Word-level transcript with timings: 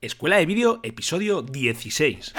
Escuela 0.00 0.36
de 0.36 0.46
Vídeo, 0.46 0.78
episodio 0.84 1.42
16. 1.42 2.32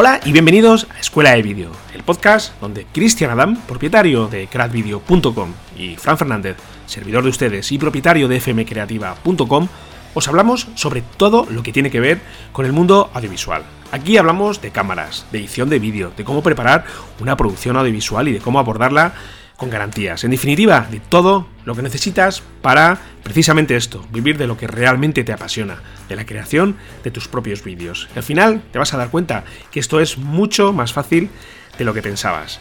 Hola 0.00 0.18
y 0.24 0.32
bienvenidos 0.32 0.86
a 0.96 0.98
Escuela 0.98 1.32
de 1.32 1.42
Vídeo, 1.42 1.72
el 1.92 2.02
podcast 2.02 2.58
donde 2.58 2.86
Cristian 2.86 3.32
Adam, 3.32 3.60
propietario 3.68 4.28
de 4.28 4.46
crackvideo.com, 4.46 5.52
y 5.76 5.96
Fran 5.96 6.16
Fernández, 6.16 6.56
servidor 6.86 7.22
de 7.22 7.28
ustedes 7.28 7.70
y 7.70 7.76
propietario 7.76 8.26
de 8.26 8.40
fmcreativa.com, 8.40 9.68
os 10.14 10.26
hablamos 10.26 10.68
sobre 10.74 11.02
todo 11.02 11.46
lo 11.50 11.62
que 11.62 11.74
tiene 11.74 11.90
que 11.90 12.00
ver 12.00 12.22
con 12.52 12.64
el 12.64 12.72
mundo 12.72 13.10
audiovisual. 13.12 13.62
Aquí 13.92 14.16
hablamos 14.16 14.62
de 14.62 14.70
cámaras, 14.70 15.26
de 15.32 15.40
edición 15.40 15.68
de 15.68 15.78
vídeo, 15.78 16.14
de 16.16 16.24
cómo 16.24 16.42
preparar 16.42 16.86
una 17.20 17.36
producción 17.36 17.76
audiovisual 17.76 18.26
y 18.28 18.32
de 18.32 18.40
cómo 18.40 18.58
abordarla 18.58 19.12
con 19.60 19.68
garantías. 19.68 20.24
En 20.24 20.30
definitiva, 20.30 20.88
de 20.90 21.00
todo 21.00 21.46
lo 21.66 21.74
que 21.74 21.82
necesitas 21.82 22.42
para 22.62 22.98
precisamente 23.22 23.76
esto, 23.76 24.02
vivir 24.10 24.38
de 24.38 24.46
lo 24.46 24.56
que 24.56 24.66
realmente 24.66 25.22
te 25.22 25.34
apasiona, 25.34 25.82
de 26.08 26.16
la 26.16 26.24
creación 26.24 26.76
de 27.04 27.10
tus 27.10 27.28
propios 27.28 27.62
vídeos. 27.62 28.08
Al 28.16 28.22
final 28.22 28.62
te 28.72 28.78
vas 28.78 28.94
a 28.94 28.96
dar 28.96 29.10
cuenta 29.10 29.44
que 29.70 29.78
esto 29.78 30.00
es 30.00 30.16
mucho 30.16 30.72
más 30.72 30.94
fácil 30.94 31.28
de 31.76 31.84
lo 31.84 31.92
que 31.92 32.00
pensabas. 32.00 32.58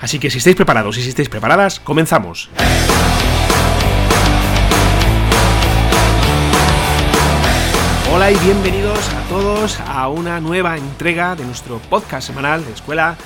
Así 0.00 0.20
que 0.20 0.30
si 0.30 0.38
estáis 0.38 0.54
preparados 0.54 0.96
y 0.98 1.02
si 1.02 1.08
estáis 1.08 1.28
preparadas, 1.28 1.80
comenzamos. 1.80 2.48
Hola 8.14 8.30
y 8.30 8.36
bienvenidos 8.36 9.08
a 9.08 9.28
todos 9.28 9.80
a 9.80 10.08
una 10.08 10.40
nueva 10.40 10.78
entrega 10.78 11.34
de 11.34 11.44
nuestro 11.44 11.80
podcast 11.90 12.28
semanal 12.28 12.64
de 12.64 12.72
Escuela 12.72 13.16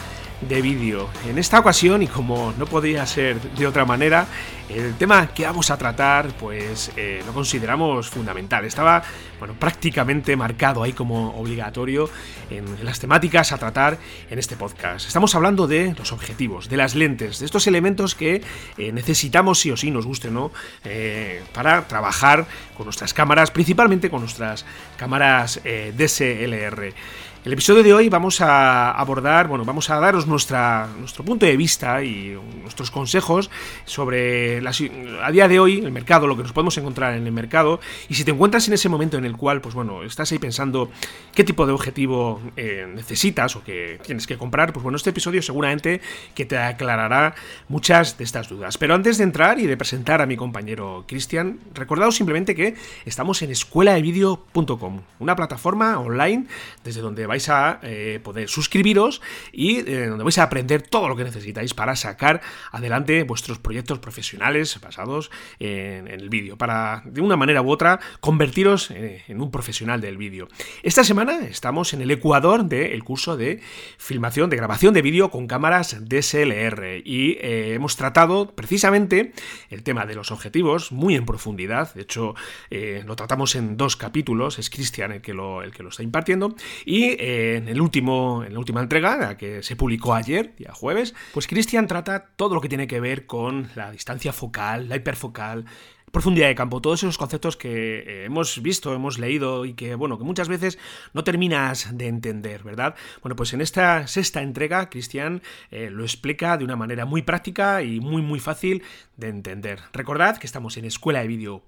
de 0.41 0.63
vídeo. 0.63 1.09
En 1.29 1.39
esta 1.39 1.59
ocasión, 1.59 2.03
y 2.03 2.07
como 2.07 2.53
no 2.57 2.67
podía 2.67 3.05
ser 3.07 3.41
de 3.41 3.67
otra 3.67 3.85
manera, 3.85 4.27
el 4.69 4.95
tema 4.95 5.27
que 5.35 5.45
vamos 5.45 5.71
a 5.71 5.77
tratar, 5.77 6.29
pues 6.39 6.93
eh, 6.97 7.23
lo 7.27 7.33
consideramos 7.33 8.09
fundamental. 8.09 8.65
Estaba, 8.65 9.03
bueno, 9.39 9.55
prácticamente 9.55 10.37
marcado 10.37 10.83
ahí 10.83 10.93
como 10.93 11.37
obligatorio 11.37 12.09
en, 12.51 12.85
las 12.85 13.01
temáticas 13.01 13.53
a 13.53 13.59
tratar 13.59 13.99
en 14.31 14.39
este 14.39 14.57
podcast. 14.57 15.07
Estamos 15.07 15.35
hablando 15.35 15.67
de 15.67 15.95
los 15.99 16.13
objetivos, 16.13 16.69
de 16.69 16.77
las 16.77 16.95
lentes, 16.95 17.41
de 17.41 17.47
estos 17.47 17.67
elementos 17.67 18.15
que 18.15 18.43
eh, 18.79 18.93
necesitamos 18.93 19.59
sí 19.59 19.71
o 19.71 19.77
sí, 19.77 19.91
nos 19.91 20.07
guste 20.07 20.31
no, 20.31 20.53
eh, 20.85 21.43
para 21.53 21.87
trabajar 21.89 22.47
con 22.77 22.87
nuestras 22.87 23.13
cámaras, 23.13 23.51
principalmente 23.51 24.09
con 24.09 24.21
nuestras 24.21 24.65
cámaras 24.97 25.61
DSLR. 25.97 26.95
El 27.43 27.55
episodio 27.55 27.83
de 27.83 27.95
hoy 27.95 28.11
vamos 28.11 28.43
a 28.43 28.91
abordar, 28.91 29.49
bueno, 29.49 29.65
vamos 29.65 29.89
a 29.89 29.99
daros 29.99 30.27
nuestra, 30.27 30.87
nuestro 30.99 31.25
punto 31.25 31.47
de 31.47 31.57
vista 31.57 32.05
y 32.05 32.39
nuestros 32.61 32.91
consejos 32.91 33.51
sobre 33.87 34.59
a 34.59 35.31
día 35.33 35.49
de 35.49 35.59
hoy 35.59 35.79
el 35.79 35.91
mercado, 35.91 36.27
lo 36.27 36.37
que 36.37 36.43
nos 36.43 36.53
podemos 36.53 36.77
encontrar 36.77 37.15
en 37.15 37.27
el 37.27 37.33
mercado. 37.33 37.81
Y 38.11 38.15
si 38.15 38.25
te 38.25 38.33
encuentras 38.33 38.69
en 38.69 38.75
ese 38.75 38.91
momento 38.91 39.17
en 39.17 39.25
el 39.25 39.39
cual, 39.39 39.63
pues 39.63 39.75
bueno, 39.75 40.03
estás 40.03 40.31
ahí 40.33 40.39
pensando 40.39 40.91
qué 41.35 41.43
tipo 41.43 41.67
de 41.67 41.73
objetivo 41.73 42.43
eh, 42.59 42.87
necesitas 42.95 43.57
o 43.57 43.65
que 43.65 43.99
tienes 44.05 44.27
que 44.27 44.37
comprar, 44.37 44.75
pues 44.75 44.83
bueno, 44.83 44.97
este 44.97 45.09
episodio 45.09 45.41
seguramente 45.41 46.03
que 46.35 46.45
te 46.45 46.59
aclarará 46.59 47.35
muchas 47.69 48.19
de 48.19 48.25
estas 48.25 48.51
dudas. 48.51 48.77
Pero 48.77 48.95
antes 48.95 49.17
de 49.17 49.25
entrar 49.25 49.59
y 49.59 49.67
de 49.67 49.79
presentar 49.79 50.21
a 50.21 50.27
mi 50.27 50.37
compañero 50.37 51.05
Cristian, 51.09 51.59
recordaos 51.73 52.17
simplemente 52.17 52.55
que 52.55 52.75
estamos 53.07 53.41
en 53.41 53.51
escueladevideo.com, 53.51 55.01
una 55.21 55.37
plataforma 55.37 55.99
online 55.99 56.45
desde 56.85 57.01
donde 57.01 57.30
vais 57.31 57.49
a 57.49 57.79
eh, 57.85 58.19
poder 58.25 58.49
suscribiros 58.49 59.23
y 59.53 59.89
eh, 59.89 60.07
donde 60.09 60.25
vais 60.25 60.37
a 60.39 60.43
aprender 60.43 60.83
todo 60.83 61.09
lo 61.09 61.15
que 61.15 61.23
necesitáis 61.23 61.75
para 61.75 61.95
sacar 61.95 62.41
adelante 62.73 63.23
vuestros 63.23 63.61
proyectos 63.61 64.01
profesionales 64.01 64.77
basados 64.81 65.31
en, 65.61 66.09
el 66.09 66.29
vídeo, 66.29 66.59
para 66.59 67.03
de 67.05 67.21
una 67.21 67.37
manera 67.37 67.63
u 67.63 67.71
otra 67.71 68.01
convertiros 68.19 68.91
eh, 68.91 69.23
en 69.29 69.41
un 69.41 69.53
profesional 69.53 70.01
del 70.01 70.17
vídeo. 70.17 70.49
Esta 70.83 71.05
semana 71.05 71.47
estamos 71.47 71.95
en 71.95 72.03
el 72.03 72.11
Ecuador 72.11 72.65
del 72.65 73.05
curso 73.05 73.37
de 73.37 73.61
filmación, 73.97 74.51
de 74.51 74.57
grabación 74.57 74.93
de 74.93 75.03
vídeo 75.03 75.31
con 75.31 75.47
cámaras 75.47 75.99
DSLR 76.09 77.03
y 77.05 77.39
hemos 77.41 77.97
tratado 77.97 78.51
precisamente 78.57 79.33
el 79.69 79.85
tema 79.85 80.05
de 80.05 80.17
los 80.17 80.33
objetivos 80.33 80.91
muy 80.91 81.15
en 81.15 81.27
profundidad, 81.27 81.95
de 81.95 82.03
hecho 82.03 82.35
lo 82.71 83.15
tratamos 83.15 83.55
en 83.55 83.77
dos 83.77 83.95
capítulos, 83.95 84.59
es 84.59 84.69
Cristian 84.69 85.13
el 85.13 85.21
que 85.21 85.33
lo, 85.33 85.63
el 85.63 85.71
que 85.71 85.85
lo 85.85 85.91
está 85.91 86.03
impartiendo 86.03 86.57
y 86.85 87.20
en, 87.21 87.69
el 87.69 87.81
último, 87.81 88.43
en 88.45 88.55
la 88.55 88.59
última 88.59 88.81
entrega, 88.81 89.17
la 89.17 89.37
que 89.37 89.63
se 89.63 89.77
publicó 89.77 90.15
ayer, 90.15 90.57
día 90.57 90.73
jueves, 90.73 91.15
pues 91.35 91.47
Christian 91.47 91.87
trata 91.87 92.31
todo 92.37 92.55
lo 92.55 92.61
que 92.61 92.69
tiene 92.69 92.87
que 92.87 92.99
ver 92.99 93.27
con 93.27 93.69
la 93.75 93.91
distancia 93.91 94.33
focal, 94.33 94.89
la 94.89 94.97
hiperfocal, 94.97 95.67
profundidad 96.11 96.49
de 96.49 96.55
campo, 96.55 96.81
todos 96.81 97.03
esos 97.03 97.19
conceptos 97.19 97.57
que 97.57 97.99
eh, 97.99 98.25
hemos 98.25 98.61
visto, 98.63 98.95
hemos 98.95 99.19
leído 99.19 99.65
y 99.65 99.75
que, 99.75 99.95
bueno, 99.95 100.19
que 100.19 100.25
muchas 100.25 100.49
veces 100.49 100.79
no 101.13 101.25
terminas 101.25 101.97
de 101.97 102.09
entender, 102.09 102.65
¿verdad? 102.65 102.95
Bueno, 103.23 103.37
pues 103.37 103.53
en 103.53 103.61
esta 103.61 104.07
sexta 104.07 104.43
entrega, 104.43 104.91
Cristian 104.91 105.43
eh, 105.71 105.91
lo 105.91 106.03
explica 106.03 106.57
de 106.57 106.65
una 106.65 106.77
manera 106.77 107.05
muy 107.05 107.23
práctica 107.23 107.83
y 107.83 108.01
muy, 108.01 108.23
muy 108.23 108.41
fácil 108.41 108.83
de 109.21 109.29
entender. 109.29 109.79
Recordad 109.93 110.39
que 110.39 110.47
estamos 110.47 110.77
en 110.77 110.85
escuela 110.87 111.21
de 111.21 111.29
vídeo 111.29 111.63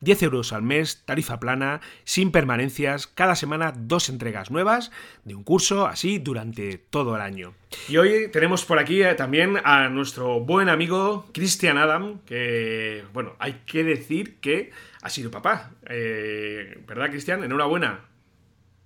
10 0.00 0.22
euros 0.22 0.52
al 0.52 0.62
mes, 0.62 1.02
tarifa 1.04 1.38
plana, 1.38 1.80
sin 2.04 2.30
permanencias, 2.30 3.06
cada 3.06 3.34
semana 3.34 3.72
dos 3.76 4.08
entregas 4.08 4.50
nuevas 4.50 4.90
de 5.24 5.34
un 5.34 5.44
curso 5.44 5.86
así 5.86 6.18
durante 6.18 6.78
todo 6.78 7.14
el 7.14 7.22
año. 7.22 7.54
Y 7.88 7.98
hoy 7.98 8.28
tenemos 8.32 8.64
por 8.64 8.78
aquí 8.78 9.02
eh, 9.02 9.14
también 9.14 9.58
a 9.64 9.88
nuestro 9.88 10.40
buen 10.40 10.68
amigo 10.68 11.26
Christian 11.32 11.78
Adam, 11.78 12.20
que, 12.24 13.04
bueno, 13.12 13.34
hay 13.38 13.62
que 13.66 13.84
decir 13.84 14.36
que 14.40 14.70
ha 15.02 15.10
sido 15.10 15.30
papá. 15.30 15.72
Eh, 15.88 16.82
¿Verdad, 16.86 17.10
Cristian? 17.10 17.44
Enhorabuena. 17.44 18.00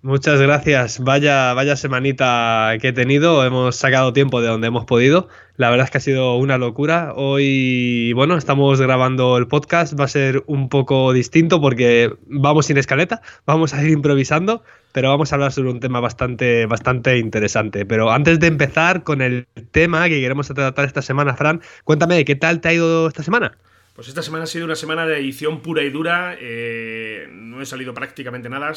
Muchas 0.03 0.41
gracias. 0.41 0.99
Vaya, 1.00 1.53
vaya 1.53 1.77
semanita 1.77 2.72
que 2.81 2.88
he 2.88 2.93
tenido. 2.94 3.44
Hemos 3.44 3.77
sacado 3.77 4.15
tiempo 4.15 4.41
de 4.41 4.49
donde 4.49 4.69
hemos 4.69 4.87
podido. 4.87 5.28
La 5.56 5.69
verdad 5.69 5.84
es 5.84 5.91
que 5.91 5.99
ha 5.99 6.00
sido 6.00 6.37
una 6.37 6.56
locura. 6.56 7.12
Hoy, 7.15 8.15
bueno, 8.15 8.38
estamos 8.38 8.81
grabando 8.81 9.37
el 9.37 9.47
podcast. 9.47 10.00
Va 10.00 10.05
a 10.05 10.09
ser 10.09 10.43
un 10.47 10.71
poco 10.71 11.12
distinto 11.12 11.61
porque 11.61 12.15
vamos 12.27 12.65
sin 12.65 12.78
escaleta, 12.78 13.21
vamos 13.44 13.75
a 13.75 13.84
ir 13.84 13.91
improvisando, 13.91 14.65
pero 14.93 15.11
vamos 15.11 15.33
a 15.33 15.34
hablar 15.34 15.53
sobre 15.53 15.69
un 15.69 15.81
tema 15.81 16.00
bastante, 16.00 16.65
bastante 16.65 17.19
interesante. 17.19 17.84
Pero 17.84 18.11
antes 18.11 18.41
de 18.41 18.47
empezar 18.47 19.03
con 19.03 19.21
el 19.21 19.49
tema 19.71 20.09
que 20.09 20.19
queremos 20.19 20.49
tratar 20.49 20.87
esta 20.87 21.03
semana, 21.03 21.37
Fran, 21.37 21.61
cuéntame, 21.84 22.25
¿qué 22.25 22.37
tal 22.37 22.62
te 22.62 22.69
ha 22.69 22.72
ido 22.72 23.06
esta 23.06 23.22
semana? 23.22 23.59
Pues 23.94 24.09
esta 24.09 24.22
semana 24.22 24.44
ha 24.44 24.47
sido 24.47 24.65
una 24.65 24.77
semana 24.77 25.05
de 25.05 25.19
edición 25.19 25.61
pura 25.61 25.82
y 25.82 25.91
dura. 25.91 26.34
Eh, 26.41 27.28
no 27.31 27.61
he 27.61 27.67
salido 27.67 27.93
prácticamente 27.93 28.49
nada. 28.49 28.72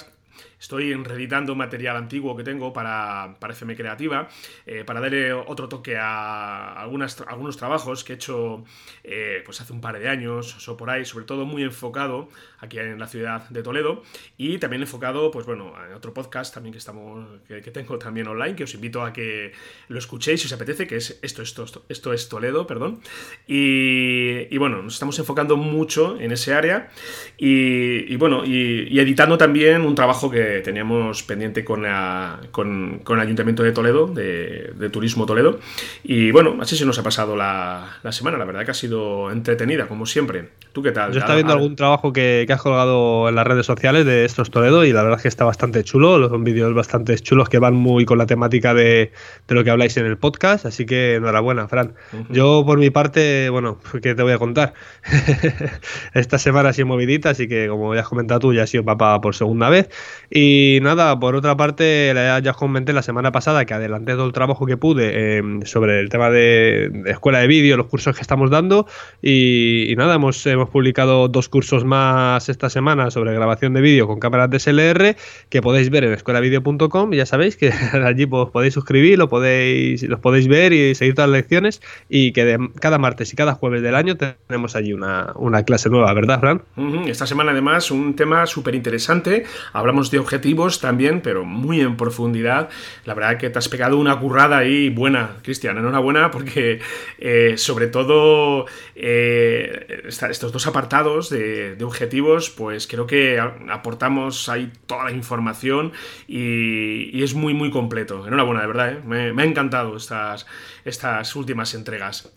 Estoy 0.60 0.94
reeditando 0.94 1.56
material 1.56 1.98
antiguo 1.98 2.38
que 2.38 2.44
tengo 2.44 2.72
para, 2.72 3.36
para 3.40 3.54
FM 3.54 3.76
Creativa, 3.76 4.30
eh, 4.66 4.84
para 4.86 5.02
darle 5.02 5.34
otro 5.34 5.68
toque 5.68 5.98
a 5.98 6.74
algunas, 6.80 7.20
algunos 7.22 7.58
trabajos 7.58 8.04
que 8.04 8.14
he 8.14 8.16
hecho 8.16 8.64
eh, 9.04 9.42
pues 9.46 9.60
hace 9.60 9.74
un 9.74 9.82
par 9.82 10.00
de 10.00 10.08
años 10.08 10.68
o 10.68 10.78
por 10.78 10.90
ahí, 10.90 11.04
sobre 11.04 11.26
todo 11.26 11.46
muy 11.46 11.64
enfocado 11.64 12.30
aquí 12.60 12.80
en 12.80 12.98
la 12.98 13.08
ciudad 13.08 13.50
de 13.50 13.62
Toledo 13.62 14.04
y 14.38 14.58
también 14.58 14.82
enfocado, 14.82 15.32
pues 15.32 15.46
bueno, 15.46 15.74
en 15.86 15.94
otro 15.94 16.14
podcast 16.14 16.54
también 16.54 16.72
que, 16.72 16.80
estamos, 16.80 17.28
que, 17.46 17.60
tengo 17.72 17.98
también 18.00 18.28
online, 18.28 18.56
que 18.56 18.64
os 18.64 18.74
invito 18.74 19.04
a 19.04 19.12
que 19.12 19.52
lo 19.90 20.00
escuchéis 20.00 20.40
si 20.40 20.48
os 20.48 20.54
apetece, 20.54 20.88
que 20.88 20.96
es 20.96 21.20
esto, 21.22 21.42
esto, 21.42 21.66
esto, 21.90 22.14
es 22.14 22.30
Toledo, 22.30 22.66
perdón. 22.66 23.02
Y, 23.48 24.48
y, 24.50 24.58
bueno, 24.58 24.82
nos 24.82 24.94
estamos 24.94 25.20
enfocando 25.20 25.58
mucho 25.58 26.18
en 26.20 26.32
ese 26.32 26.54
área 26.54 26.90
y, 27.38 28.16
bueno, 28.16 28.46
y 28.46 28.98
editando 28.98 29.38
también 29.38 29.82
un 29.82 29.96
trabajo 29.96 30.23
que 30.30 30.62
teníamos 30.64 31.24
pendiente 31.24 31.64
con, 31.64 31.86
el 31.86 33.20
Ayuntamiento 33.20 33.64
de 33.64 33.72
Toledo, 33.72 34.08
de, 34.08 34.90
Turismo 34.92 35.26
Toledo. 35.26 35.60
Y 36.04 36.32
bueno, 36.32 36.58
así 36.60 36.76
se 36.76 36.86
nos 36.86 36.98
ha 37.00 37.04
pasado 37.04 37.36
la, 37.36 38.00
semana. 38.12 38.38
La 38.38 38.46
verdad 38.46 38.66
que 38.66 38.72
ha 38.72 38.76
sido 38.76 39.32
entretenida, 39.32 39.88
como 39.88 40.06
siempre. 40.06 40.50
¿Tú 40.74 40.82
qué 40.82 40.92
tal? 40.92 41.12
Yo 41.12 41.20
estaba 41.20 41.36
viendo 41.36 41.54
algún 41.54 41.76
trabajo 41.76 42.12
que, 42.12 42.48
has 42.50 42.62
colgado 42.62 43.30
en 43.30 43.36
las 43.36 43.46
redes 43.46 43.64
sociales 43.64 44.08
de 44.08 44.26
estos 44.26 44.50
Toledo 44.50 44.84
y 44.84 44.92
la 44.92 45.04
verdad 45.04 45.20
es 45.20 45.22
que 45.22 45.28
está 45.28 45.46
bastante 45.46 45.84
chulo. 45.84 46.28
Son 46.28 46.44
vídeos 46.44 46.74
bastante 46.74 47.16
chulos 47.20 47.48
que 47.48 47.60
van 47.60 47.76
muy 47.76 48.06
con 48.06 48.18
la 48.18 48.26
temática 48.26 48.74
de, 48.74 49.12
lo 49.50 49.64
que 49.64 49.70
habláis 49.70 49.96
en 49.98 50.08
el 50.08 50.18
podcast. 50.18 50.66
Así 50.66 50.88
que 50.88 51.14
enhorabuena, 51.16 51.68
Fran. 51.68 51.94
Yo, 52.30 52.64
por 52.66 52.80
mi 52.80 52.90
parte, 52.90 53.52
bueno, 53.52 53.78
¿qué 54.02 54.16
te 54.16 54.24
voy 54.24 54.32
a 54.32 54.40
contar? 54.40 54.74
Esta 56.16 56.40
semana 56.40 56.70
ha 56.70 56.74
sido 56.74 56.88
movidita, 56.88 57.30
así 57.30 57.48
que 57.48 57.68
como 57.68 57.94
ya 57.94 58.02
has 58.02 58.10
comentado 58.10 58.40
tú, 58.40 58.54
ya 58.56 58.64
he 58.64 58.68
sido 58.68 58.84
papá 58.84 59.22
por 59.22 59.36
segunda 59.36 59.70
vez. 59.70 59.90
Y 60.32 60.80
nada, 60.82 61.20
por 61.20 61.36
otra 61.36 61.56
parte, 61.56 62.12
ya 62.16 62.50
os 62.50 62.58
comenté 62.58 62.94
la 62.94 63.04
semana 63.04 63.32
pasada 63.32 63.66
que 63.66 63.76
adelanté 63.76 64.14
todo 64.14 64.26
el 64.26 64.34
trabajo 64.34 64.66
que 64.66 64.78
pude 64.78 65.38
em, 65.38 65.62
sobre 65.66 66.00
el 66.00 66.10
tema 66.10 66.32
de, 66.32 67.04
escuela 67.06 67.40
de 67.40 67.48
vídeo, 67.48 67.78
los 67.78 67.86
cursos 67.86 68.16
que 68.16 68.22
estamos 68.22 68.50
dando. 68.50 68.88
Y, 69.22 69.94
nada, 69.98 70.16
hemos 70.16 70.44
hemos 70.63 70.63
publicado 70.70 71.28
dos 71.28 71.50
cursos 71.50 71.86
más 71.86 72.50
esta 72.50 72.70
semana 72.70 73.12
sobre 73.12 73.34
grabación 73.34 73.74
de 73.74 73.82
vídeo 73.82 74.08
con 74.08 74.20
cámaras 74.20 74.50
DSLR 74.50 75.16
que 75.50 75.62
podéis 75.62 75.90
ver 75.90 76.04
en 76.04 76.14
escuelavideo.com 76.14 77.12
ya 77.14 77.26
sabéis 77.26 77.58
que 77.58 77.72
allí 78.06 78.26
pues, 78.26 78.50
podéis 78.50 78.74
suscribir, 78.74 79.18
lo 79.18 79.30
podéis, 79.30 80.04
los 80.04 80.20
podéis 80.20 80.48
ver 80.48 80.74
y 80.74 80.96
seguir 80.96 81.16
todas 81.16 81.30
las 81.30 81.40
lecciones 81.40 81.82
y 82.10 82.32
que 82.34 82.58
cada 82.80 82.98
martes 82.98 83.34
y 83.34 83.36
cada 83.36 83.54
jueves 83.54 83.82
del 83.82 83.96
año 83.96 84.16
tenemos 84.16 84.76
allí 84.76 84.94
una, 84.94 85.34
clase 85.66 85.90
nueva, 85.90 86.14
¿verdad, 86.14 86.40
Fran? 86.40 86.62
Esta 87.08 87.28
semana 87.28 87.52
además 87.52 87.92
un 87.92 88.16
tema 88.16 88.46
súper 88.46 88.76
interesante, 88.76 89.46
hablamos 89.72 90.12
de 90.12 90.20
objetivos 90.20 90.80
también, 90.80 91.22
pero 91.22 91.46
muy 91.46 91.82
en 91.82 91.98
profundidad. 91.98 92.70
La 93.06 93.14
verdad 93.14 93.38
que 93.38 93.50
te 93.50 93.60
has 93.60 93.70
pegado 93.70 93.98
una 93.98 94.20
currada 94.20 94.58
ahí 94.58 94.90
buena, 94.90 95.38
Cristian, 95.42 95.78
enhorabuena 95.78 96.32
porque 96.32 96.80
eh, 97.20 97.54
sobre 97.58 97.88
todo 97.88 98.66
eh, 98.96 100.04
estos 100.08 100.52
dos 100.54 100.68
apartados 100.68 101.30
de, 101.30 101.78
objetivos, 101.84 102.50
pues 102.50 102.88
creo 102.88 103.06
que 103.06 103.40
aportamos 103.70 104.48
ahí 104.48 104.72
toda 104.86 105.06
la 105.06 105.12
información 105.12 105.92
y, 106.28 107.22
es 107.24 107.34
muy, 107.34 107.54
muy 107.54 107.72
completo. 107.72 108.26
Enhorabuena, 108.26 108.62
de 108.62 108.68
verdad, 108.68 108.92
¿eh? 108.94 109.02
me, 109.06 109.34
me, 109.34 109.44
ha 109.44 109.46
encantado 109.46 109.98
estas, 109.98 110.46
estas 110.86 111.36
últimas 111.36 111.74
entregas. 111.74 112.32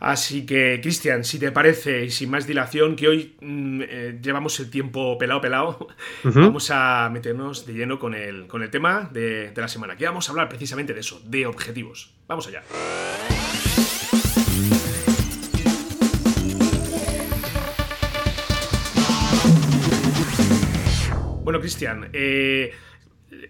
Así 0.00 0.44
que, 0.44 0.80
Cristian, 0.82 1.24
si 1.24 1.38
te 1.38 1.50
parece 1.50 2.04
y 2.04 2.10
sin 2.10 2.30
más 2.30 2.46
dilación, 2.46 2.94
que 2.94 3.08
hoy 3.08 3.36
mm, 3.40 3.82
eh, 3.82 4.18
llevamos 4.20 4.58
el 4.60 4.70
tiempo 4.70 5.16
pelado, 5.16 5.40
pelado, 5.40 5.88
vamos 6.24 6.70
a 6.70 7.08
meternos 7.10 7.64
de 7.64 7.72
lleno 7.72 7.98
con 7.98 8.14
el, 8.14 8.46
con 8.46 8.62
el 8.62 8.70
tema 8.70 9.08
de, 9.12 9.50
de 9.50 9.60
la 9.60 9.68
semana. 9.68 9.96
Que 9.96 10.04
vamos 10.04 10.28
a 10.28 10.32
hablar 10.32 10.48
precisamente 10.48 10.92
de 10.92 11.00
eso, 11.00 11.22
de 11.24 11.46
objetivos. 11.46 12.12
Vamos 12.28 12.46
allá. 12.48 12.62
Bueno, 21.44 21.60
Cristian, 21.60 22.08
eh, 22.14 22.72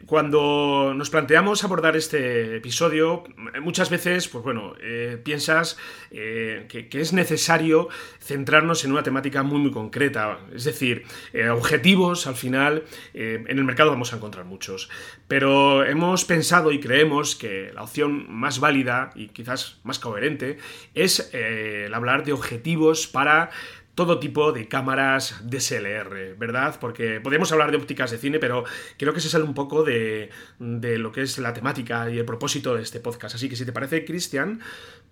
cuando 0.04 0.94
nos 0.96 1.10
planteamos 1.10 1.62
abordar 1.62 1.96
este 1.96 2.56
episodio, 2.56 3.22
muchas 3.62 3.88
veces, 3.88 4.26
pues 4.26 4.42
bueno, 4.42 4.74
eh, 4.82 5.16
piensas 5.22 5.78
eh, 6.10 6.66
que, 6.68 6.88
es 7.00 7.12
necesario 7.12 7.88
centrarnos 8.20 8.84
en 8.84 8.90
una 8.90 9.04
temática 9.04 9.44
muy, 9.44 9.60
muy 9.60 9.70
concreta. 9.70 10.40
Es 10.52 10.64
decir, 10.64 11.04
objetivos, 11.52 12.26
al 12.26 12.34
final, 12.34 12.82
en 13.12 13.46
el 13.58 13.64
mercado 13.64 13.90
vamos 13.90 14.12
a 14.12 14.16
encontrar 14.16 14.44
muchos. 14.44 14.90
Pero 15.28 15.84
hemos 15.84 16.24
pensado 16.24 16.72
y 16.72 16.80
creemos 16.80 17.36
que 17.36 17.70
la 17.72 17.84
opción 17.84 18.26
más 18.28 18.58
válida 18.58 19.10
y 19.14 19.28
quizás 19.28 19.78
más 19.84 20.00
coherente 20.00 20.58
es 20.94 21.32
el 21.32 21.94
hablar 21.94 22.24
de 22.24 22.32
objetivos 22.32 23.06
para 23.06 23.50
todo 23.94 24.18
tipo 24.18 24.52
de 24.52 24.68
cámaras 24.68 25.42
DSLR, 25.44 26.36
¿verdad? 26.36 26.76
Porque 26.80 27.20
podemos 27.20 27.52
hablar 27.52 27.70
de 27.70 27.76
ópticas 27.76 28.10
de 28.10 28.18
cine, 28.18 28.38
pero 28.38 28.64
creo 28.98 29.12
que 29.12 29.20
se 29.20 29.28
sale 29.28 29.44
un 29.44 29.54
poco 29.54 29.84
de, 29.84 30.30
lo 30.58 31.12
que 31.12 31.22
es 31.22 31.38
la 31.38 31.52
temática 31.52 32.10
y 32.10 32.18
el 32.18 32.24
propósito 32.24 32.74
de 32.74 32.82
este 32.82 33.00
podcast. 33.00 33.36
Así 33.36 33.48
que 33.48 33.56
si 33.56 33.64
te 33.64 33.72
parece, 33.72 34.04
Cristian, 34.04 34.60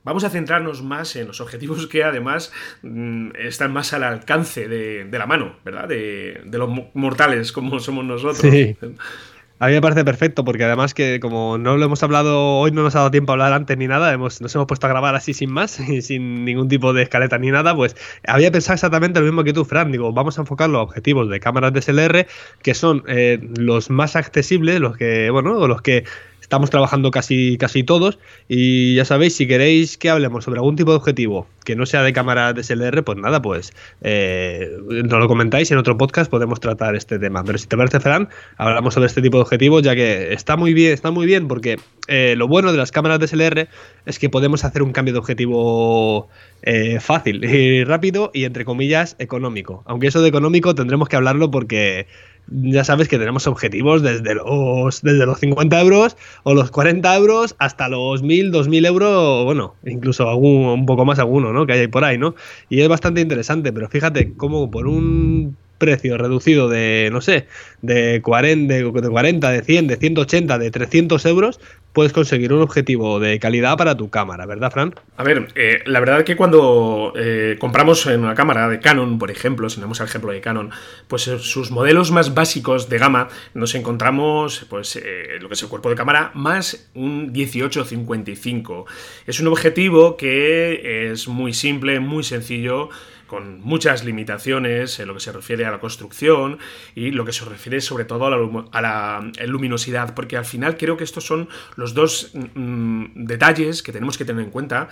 vamos 0.05 0.25
a 0.25 0.31
centrarnos 0.31 0.83
más 0.83 1.15
en 1.17 1.29
los 1.29 1.41
objetivos 1.41 1.87
que 1.87 2.03
además 2.03 2.53
mm, 2.83 3.31
están 3.39 3.73
más 3.73 3.93
al 3.93 4.03
alcance 4.03 4.69
de, 4.69 5.09
la 5.11 5.27
mano, 5.27 5.57
¿verdad? 5.65 5.89
De, 5.89 6.43
de, 6.45 6.59
los 6.59 6.71
mortales 6.95 7.53
como 7.53 7.79
somos 7.79 8.05
nosotros. 8.05 8.39
Sí. 8.39 8.77
A 9.63 9.69
mí 9.69 9.75
me 9.75 9.81
parece 9.81 10.05
perfecto 10.05 10.45
porque 10.45 10.65
además 10.65 10.93
que 10.93 11.21
como 11.21 11.57
no 11.57 11.77
lo 11.77 11.85
hemos 11.85 12.03
hablado, 12.03 12.59
hoy 12.59 12.73
no 12.73 12.83
nos 12.83 12.97
ha 12.97 12.99
dado 12.99 13.13
tiempo 13.13 13.31
a 13.31 13.35
hablar 13.35 13.53
antes 13.53 13.79
ni 13.79 13.87
nada, 13.87 14.13
hemos, 14.13 14.41
nos 14.41 14.53
hemos 14.57 14.67
puesto 14.67 14.89
a 14.89 14.91
grabar 14.91 15.15
así 15.15 15.35
sin 15.35 15.53
más 15.53 15.79
y 15.89 16.03
sin 16.03 16.45
ningún 16.45 16.67
tipo 16.67 16.93
de 16.93 17.05
escaleta 17.05 17.39
ni 17.39 17.53
nada, 17.53 17.73
pues 17.73 17.95
había 18.27 18.51
pensado 18.51 18.75
exactamente 18.75 19.21
lo 19.21 19.27
mismo 19.27 19.45
que 19.45 19.53
tú, 19.53 19.65
Fran. 19.65 19.93
Digo, 19.93 20.13
vamos 20.13 20.37
a 20.37 20.41
enfocar 20.41 20.69
los 20.69 20.83
objetivos 20.83 21.31
de 21.31 21.39
cámaras 21.39 21.73
DSLR 21.73 22.27
que 22.61 22.75
son 22.75 23.05
eh, 23.07 23.39
los 23.57 23.89
más 23.89 24.17
accesibles, 24.17 24.81
los 24.81 24.97
que, 24.97 25.31
bueno, 25.31 25.69
los 25.69 25.81
que 25.81 26.07
estamos 26.53 26.69
trabajando 26.69 27.11
casi, 27.11 27.57
casi 27.57 27.83
todos. 27.83 28.19
Y 28.47 28.95
ya 28.95 29.07
sabéis, 29.07 29.35
si 29.35 29.47
queréis 29.47 29.97
que 29.97 30.11
hablemos 30.11 30.45
sobre 30.45 30.59
algún 30.59 30.77
tipo 30.77 30.91
de 30.91 30.99
objetivo 30.99 31.47
que 31.65 31.77
no 31.77 31.87
sea 31.87 32.03
de 32.03 32.13
cámara 32.13 32.53
DSLR, 32.53 33.05
pues 33.05 33.17
nada, 33.17 33.41
pues 33.41 33.73
eh, 34.03 34.71
nos 34.89 35.19
lo 35.19 35.29
comentáis 35.29 35.71
en 35.71 35.79
otro 35.79 35.97
podcast 35.97 36.31
podemos 36.31 36.61
tratar 36.61 36.95
este 36.95 37.19
tema. 37.19 37.43
Pero 37.45 37.57
si 37.57 37.67
te 37.67 37.77
parece, 37.77 38.01
Fran, 38.01 38.29
hablamos 38.59 38.93
sobre 38.93 39.07
este 39.07 39.23
tipo 39.23 39.39
de 39.39 39.43
objetivos, 39.43 39.83
ya 39.83 39.95
que 39.95 40.35
está 40.35 40.57
muy 40.57 40.75
bien, 40.75 40.93
está 40.93 41.11
muy 41.11 41.25
bien, 41.25 41.49
porque 41.49 41.79
eh, 42.09 42.35
lo 42.37 42.49
bueno 42.49 42.73
de 42.73 42.79
las 42.79 42.93
cámaras 42.93 43.21
DSLR 43.21 43.69
es 44.05 44.19
que 44.19 44.29
podemos 44.29 44.65
hacer 44.65 44.83
un 44.83 44.93
cambio 44.93 45.15
de 45.15 45.21
objetivo 45.21 46.29
eh, 46.63 46.99
fácil 47.01 47.45
y 47.45 47.85
rápido 47.85 48.31
y 48.35 48.45
entre 48.45 48.65
comillas 48.65 49.17
económico. 49.19 49.85
Aunque 49.87 50.09
eso 50.09 50.21
de 50.21 50.29
económico 50.29 50.75
tendremos 50.75 51.09
que 51.09 51.17
hablarlo 51.17 51.51
porque 51.51 52.07
ya 52.49 52.85
sabes 52.85 53.09
que 53.09 53.19
tenemos 53.19 53.47
objetivos 53.47 54.03
desde 54.03 54.35
los, 54.35 55.03
desde 55.03 55.27
los 55.27 55.39
50 55.39 55.81
euros 55.81 56.17
o 56.43 56.55
los 56.55 56.71
40 56.71 57.17
euros 57.17 57.55
hasta 57.59 57.89
los 57.89 58.23
1000, 58.23 58.51
2000 58.51 58.87
euros, 58.87 59.45
bueno, 59.45 59.75
incluso 59.85 60.29
algún, 60.29 60.67
un 60.67 60.87
poco 60.87 61.05
más 61.05 61.19
alguno, 61.19 61.53
¿no? 61.53 61.67
Que 61.67 61.75
hay 61.75 61.87
por 61.89 62.05
ahí, 62.05 62.19
¿no? 62.19 62.35
Y 62.69 62.81
es 62.81 62.89
bastante 62.89 63.21
interesante, 63.21 63.73
pero 63.73 63.89
fíjate 63.89 64.35
cómo 64.37 64.71
por 64.71 64.87
un 64.87 65.57
precio 65.83 66.17
reducido 66.17 66.69
de, 66.69 67.09
no 67.11 67.21
sé, 67.21 67.49
de 67.81 68.23
40, 68.23 68.73
de, 68.73 68.85
40, 69.11 69.51
de 69.51 69.63
100, 69.63 69.87
de 69.89 69.97
180, 69.97 70.59
de 70.59 70.71
300 70.71 71.27
euros, 71.27 71.59
puedes 71.93 72.13
conseguir 72.13 72.53
un 72.53 72.63
objetivo 72.63 73.19
de 73.19 73.41
calidad 73.41 73.77
para 73.77 73.97
tu 73.97 74.11
cámara, 74.11 74.47
¿verdad, 74.47 74.71
Fran? 74.71 74.95
A 75.17 75.25
ver, 75.25 75.49
eh, 75.57 75.83
la 75.87 75.99
verdad 75.99 76.21
es 76.21 76.25
que 76.25 76.37
cuando 76.37 77.13
eh, 77.17 77.57
compramos 77.59 78.07
en 78.07 78.21
una 78.21 78.37
cámara 78.37 78.69
de 78.69 78.79
Canon, 78.79 79.19
por 79.19 79.33
ejemplo, 79.33 79.69
si 79.69 79.77
tenemos 79.77 79.99
el 79.99 80.07
ejemplo 80.07 80.31
de 80.31 80.41
Canon, 80.41 80.71
pues 81.09 81.23
sus 81.23 81.73
modelos 81.73 82.13
más 82.13 82.33
básicos 82.33 82.89
de 82.89 82.99
gama 82.99 83.29
nos 83.55 83.75
encontramos, 83.75 84.67
pues, 84.71 84.95
eh, 84.95 85.39
lo 85.41 85.49
que 85.49 85.55
es 85.55 85.63
el 85.65 85.69
cuerpo 85.69 85.91
de 85.91 85.97
cámara 85.97 86.31
más 86.35 86.89
un 86.95 87.33
1855. 87.33 88.87
Es 89.27 89.41
un 89.41 89.49
objetivo 89.49 90.17
que 90.17 91.11
es 91.11 91.27
muy 91.27 91.53
simple, 91.53 91.99
muy 91.99 92.23
sencillo, 92.23 92.89
con 93.33 93.63
muchas 93.63 94.05
limitaciones 94.05 95.01
en 95.01 95.09
lo 95.09 95.15
que 95.15 95.21
se 95.21 95.33
refiere 95.33 95.65
a 95.65 95.71
la 95.71 95.81
construcción 95.81 96.59
y 96.95 97.13
lo 97.13 97.25
que 97.25 97.33
se 97.33 97.47
refiere 97.47 97.81
sobre 97.81 98.05
todo 98.05 98.27
a 98.27 98.81
la, 98.83 99.33
luminosidad, 99.47 100.15
porque 100.15 100.37
al 100.37 100.45
final 100.45 100.77
creo 100.77 100.99
que 100.99 101.05
estos 101.05 101.25
son 101.25 101.49
los 101.77 101.95
dos 101.95 102.33
mm, 102.35 103.25
detalles 103.25 103.83
que 103.83 103.91
tenemos 103.91 104.19
que 104.19 104.27
tener 104.27 104.45
en 104.45 104.51
cuenta 104.51 104.91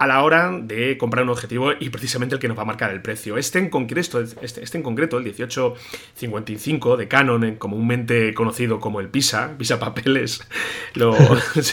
a 0.00 0.06
la 0.06 0.22
hora 0.22 0.50
de 0.62 0.96
comprar 0.96 1.24
un 1.24 1.30
objetivo 1.30 1.72
y 1.78 1.90
precisamente 1.90 2.34
el 2.34 2.40
que 2.40 2.48
nos 2.48 2.56
va 2.56 2.62
a 2.62 2.64
marcar 2.64 2.90
el 2.90 3.02
precio. 3.02 3.36
Este 3.36 3.58
en 3.58 3.68
concreto, 3.68 4.20
este, 4.20 4.62
este 4.62 4.78
en 4.78 4.82
concreto 4.82 5.18
el 5.18 5.24
1855 5.24 6.96
de 6.96 7.06
Canon, 7.06 7.56
comúnmente 7.56 8.32
conocido 8.32 8.80
como 8.80 9.00
el 9.00 9.08
PISA, 9.08 9.58
PISA 9.58 9.78
papeles, 9.78 10.48
lo, 10.94 11.14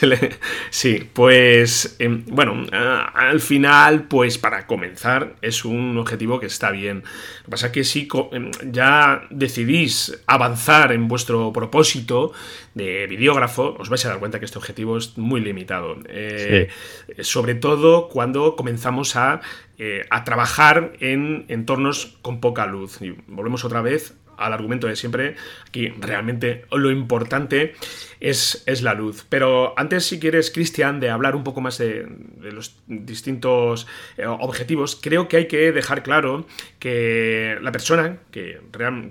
sí, 0.72 1.10
pues 1.14 1.96
em, 2.00 2.26
bueno, 2.28 2.66
al 2.72 3.40
final, 3.40 4.10
pues 4.10 4.38
para 4.38 4.68
comenzar 4.68 5.36
es 5.42 5.64
un 5.64 5.98
objetivo 6.08 6.40
que 6.40 6.48
está 6.48 6.72
bien. 6.72 7.04
Lo 7.40 7.46
que 7.46 7.52
pasa 7.52 7.68
es 7.68 7.72
que 7.74 7.84
si 7.84 8.08
em, 8.32 8.52
ya 8.72 9.28
decidís 9.30 10.18
avanzar 10.26 10.92
en 10.92 11.08
vuestro 11.08 11.52
propósito 11.52 12.32
de 12.74 13.08
videógrafo, 13.08 13.76
os 13.78 13.90
vais 13.90 14.06
a 14.06 14.10
dar 14.10 14.20
cuenta 14.20 14.40
que 14.40 14.46
este 14.46 14.58
objetivo 14.58 14.98
es 14.98 15.18
muy 15.18 15.42
limitado. 15.42 15.98
Eh, 16.08 16.70
sobre 17.22 17.56
todo 17.56 18.08
cuando 18.08 18.56
comenzamos 18.56 19.16
a, 19.16 19.42
eh, 19.78 20.06
a, 20.10 20.24
trabajar 20.24 20.94
en 21.00 21.46
entornos 21.50 22.18
con 22.22 22.40
poca 22.40 22.66
luz. 22.66 23.02
Y 23.02 23.16
volvemos 23.28 23.66
otra 23.66 23.82
vez 23.82 24.14
al 24.38 24.54
argumento 24.54 24.88
de 24.88 24.96
siempre, 24.96 25.36
aquí 25.68 25.90
realmente 26.00 26.66
lo 26.72 26.92
importante 26.92 27.74
es, 28.20 28.64
es 28.66 28.82
la 28.82 28.94
luz. 28.94 29.26
Pero 29.30 29.74
antes, 29.78 30.06
si 30.06 30.20
quieres, 30.20 30.52
Cristian, 30.52 31.00
de 31.00 31.10
hablar 31.10 31.36
un 31.36 31.44
poco 31.44 31.62
más 31.62 31.78
de, 31.78 32.08
los 32.52 32.78
distintos 32.88 33.88
eh, 34.18 34.26
objetivos, 34.26 34.98
creo 35.02 35.28
que 35.28 35.38
hay 35.38 35.48
que 35.48 35.72
dejar 35.72 36.04
claro 36.04 36.46
que 36.80 37.58
la 37.62 37.72
persona 37.72 38.18
que, 38.32 38.60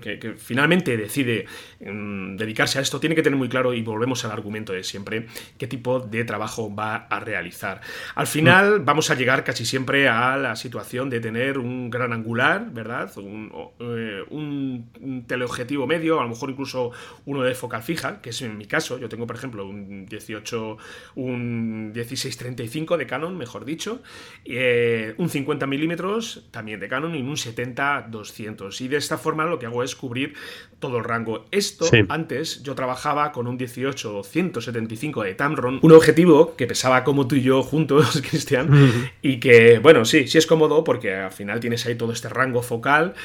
que, 0.01 0.33
finalmente 0.37 0.97
decide 0.97 1.45
mm, 1.79 2.35
dedicarse 2.37 2.79
a 2.79 2.81
esto 2.81 2.99
tiene 2.99 3.15
que 3.15 3.23
tener 3.23 3.37
muy 3.37 3.49
claro, 3.49 3.73
y 3.73 3.81
volvemos 3.81 4.23
al 4.25 4.31
argumento 4.31 4.73
de 4.73 4.83
siempre, 4.83 5.27
qué 5.57 5.67
tipo 5.67 5.99
de 5.99 6.23
trabajo 6.23 6.73
va 6.73 7.07
a 7.09 7.19
realizar. 7.19 7.81
Al 8.15 8.27
final 8.27 8.79
vamos 8.79 9.11
a 9.11 9.15
llegar 9.15 9.43
casi 9.43 9.65
siempre 9.65 10.07
a 10.07 10.37
la 10.37 10.55
situación 10.55 11.09
de 11.09 11.19
tener 11.19 11.57
un 11.57 11.89
gran 11.89 12.13
angular, 12.13 12.71
¿verdad? 12.71 13.11
Un, 13.17 13.51
eh, 13.79 14.23
un 14.29 15.16
teleobjetivo 15.23 15.87
medio, 15.87 16.19
a 16.19 16.23
lo 16.23 16.29
mejor 16.29 16.49
incluso 16.49 16.91
uno 17.25 17.43
de 17.43 17.55
focal 17.55 17.83
fija, 17.83 18.21
que 18.21 18.29
es 18.31 18.41
en 18.41 18.57
mi 18.57 18.65
caso, 18.65 18.97
yo 18.97 19.09
tengo, 19.09 19.27
por 19.27 19.35
ejemplo, 19.35 19.67
un 19.67 20.05
18, 20.05 20.77
un 21.15 21.91
1635 21.93 22.97
de 22.97 23.07
Canon, 23.07 23.37
mejor 23.37 23.65
dicho, 23.65 24.01
eh, 24.45 25.15
un 25.17 25.29
50 25.29 25.67
milímetros 25.67 26.47
también 26.51 26.79
de 26.79 26.87
Canon 26.87 27.15
y 27.15 27.21
un 27.21 27.35
70-200. 27.35 28.81
Y 28.81 28.87
de 28.87 28.97
esta 28.97 29.17
forma 29.17 29.45
lo 29.45 29.59
que 29.59 29.65
hago 29.65 29.83
es 29.83 29.95
cubrir 29.95 30.33
todo 30.79 30.97
el 30.97 31.03
rango. 31.03 31.45
Esto 31.51 31.85
antes 32.09 32.63
yo 32.63 32.75
trabajaba 32.75 33.31
con 33.31 33.47
un 33.47 33.57
18-175 33.57 35.23
de 35.23 35.33
Tamron, 35.33 35.79
un 35.81 35.91
objetivo 35.91 36.55
que 36.55 36.67
pesaba 36.67 37.03
como 37.03 37.27
tú 37.27 37.35
y 37.35 37.41
yo 37.41 37.63
juntos, 37.63 38.21
Cristian, 38.29 39.11
y 39.21 39.39
que, 39.39 39.79
bueno, 39.79 40.05
sí, 40.05 40.27
sí 40.27 40.37
es 40.37 40.45
cómodo 40.45 40.83
porque 40.83 41.13
al 41.15 41.31
final 41.31 41.59
tienes 41.59 41.85
ahí 41.85 41.95
todo 41.95 42.11
este 42.11 42.29
rango 42.29 42.61
focal, 42.61 43.15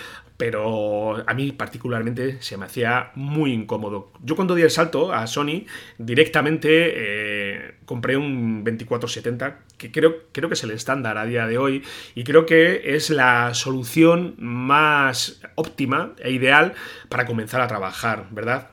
pero 0.42 1.22
a 1.24 1.34
mí 1.34 1.52
particularmente 1.52 2.42
se 2.42 2.56
me 2.56 2.64
hacía 2.64 3.12
muy 3.14 3.52
incómodo. 3.52 4.10
Yo 4.24 4.34
cuando 4.34 4.56
di 4.56 4.62
el 4.62 4.72
salto 4.72 5.12
a 5.12 5.28
Sony, 5.28 5.66
directamente 5.98 6.66
eh, 6.96 7.74
compré 7.84 8.16
un 8.16 8.64
2470, 8.64 9.60
que 9.78 9.92
creo, 9.92 10.24
creo 10.32 10.48
que 10.48 10.54
es 10.54 10.64
el 10.64 10.72
estándar 10.72 11.16
a 11.16 11.26
día 11.26 11.46
de 11.46 11.58
hoy, 11.58 11.84
y 12.16 12.24
creo 12.24 12.44
que 12.44 12.96
es 12.96 13.08
la 13.08 13.54
solución 13.54 14.34
más 14.36 15.40
óptima 15.54 16.14
e 16.18 16.32
ideal 16.32 16.74
para 17.08 17.24
comenzar 17.24 17.60
a 17.60 17.68
trabajar, 17.68 18.26
¿verdad? 18.32 18.70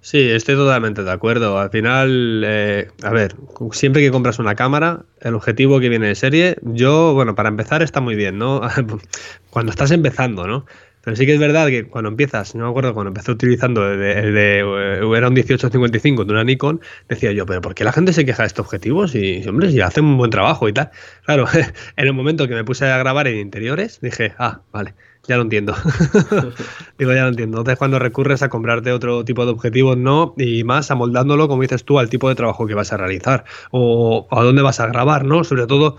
Sí, 0.00 0.30
estoy 0.30 0.54
totalmente 0.54 1.02
de 1.02 1.10
acuerdo. 1.10 1.58
Al 1.58 1.68
final, 1.68 2.42
eh, 2.46 2.88
a 3.02 3.10
ver, 3.10 3.36
siempre 3.72 4.00
que 4.00 4.10
compras 4.10 4.38
una 4.38 4.54
cámara, 4.54 5.04
el 5.20 5.34
objetivo 5.34 5.80
que 5.80 5.90
viene 5.90 6.08
de 6.08 6.14
serie, 6.14 6.56
yo, 6.62 7.12
bueno, 7.12 7.34
para 7.34 7.50
empezar 7.50 7.82
está 7.82 8.00
muy 8.00 8.14
bien, 8.14 8.38
¿no? 8.38 8.62
Cuando 9.50 9.70
estás 9.70 9.90
empezando, 9.90 10.46
¿no? 10.46 10.64
Pero 11.04 11.16
sí 11.16 11.26
que 11.26 11.34
es 11.34 11.38
verdad 11.38 11.68
que 11.68 11.86
cuando 11.86 12.08
empiezas, 12.08 12.54
no 12.54 12.64
me 12.64 12.70
acuerdo, 12.70 12.94
cuando 12.94 13.08
empecé 13.08 13.30
utilizando 13.30 13.90
el 13.90 13.98
de, 13.98 14.60
eh, 14.60 15.16
era 15.16 15.28
un 15.28 15.34
1855 15.34 16.24
de 16.24 16.32
una 16.32 16.44
Nikon, 16.44 16.80
decía 17.08 17.32
yo, 17.32 17.44
pero 17.44 17.60
¿por 17.60 17.74
qué 17.74 17.84
la 17.84 17.92
gente 17.92 18.12
se 18.12 18.24
queja 18.24 18.42
de 18.42 18.46
estos 18.46 18.64
objetivos? 18.64 19.14
Y, 19.14 19.46
hombre, 19.46 19.70
si 19.70 19.80
hacen 19.80 20.04
un 20.04 20.16
buen 20.16 20.30
trabajo 20.30 20.68
y 20.68 20.72
tal. 20.72 20.90
Claro, 21.24 21.46
en 21.96 22.06
el 22.06 22.12
momento 22.14 22.48
que 22.48 22.54
me 22.54 22.64
puse 22.64 22.86
a 22.86 22.96
grabar 22.96 23.28
en 23.28 23.36
interiores, 23.36 24.00
dije, 24.00 24.34
ah, 24.38 24.62
vale, 24.72 24.94
ya 25.28 25.36
lo 25.36 25.42
entiendo. 25.42 25.74
Digo, 26.98 27.12
ya 27.12 27.22
lo 27.22 27.28
entiendo. 27.28 27.58
Entonces, 27.58 27.78
cuando 27.78 27.98
recurres 27.98 28.42
a 28.42 28.48
comprarte 28.48 28.92
otro 28.92 29.24
tipo 29.24 29.44
de 29.44 29.52
objetivos, 29.52 29.98
no, 29.98 30.34
y 30.38 30.64
más 30.64 30.90
amoldándolo, 30.90 31.48
como 31.48 31.62
dices 31.62 31.84
tú, 31.84 31.98
al 31.98 32.08
tipo 32.08 32.28
de 32.28 32.34
trabajo 32.34 32.66
que 32.66 32.74
vas 32.74 32.92
a 32.92 32.96
realizar 32.96 33.44
o 33.70 34.26
a 34.30 34.42
dónde 34.42 34.62
vas 34.62 34.80
a 34.80 34.86
grabar, 34.86 35.24
¿no? 35.24 35.44
Sobre 35.44 35.66
todo 35.66 35.98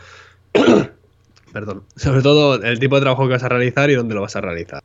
perdón. 1.54 1.84
Sobre 1.96 2.22
todo 2.22 2.62
el 2.62 2.80
tipo 2.80 2.96
de 2.96 3.02
trabajo 3.02 3.24
que 3.24 3.34
vas 3.34 3.44
a 3.44 3.50
realizar 3.50 3.90
y 3.90 3.96
dónde 3.96 4.14
lo 4.14 4.22
vas 4.22 4.36
a 4.36 4.42
realizar. 4.42 4.84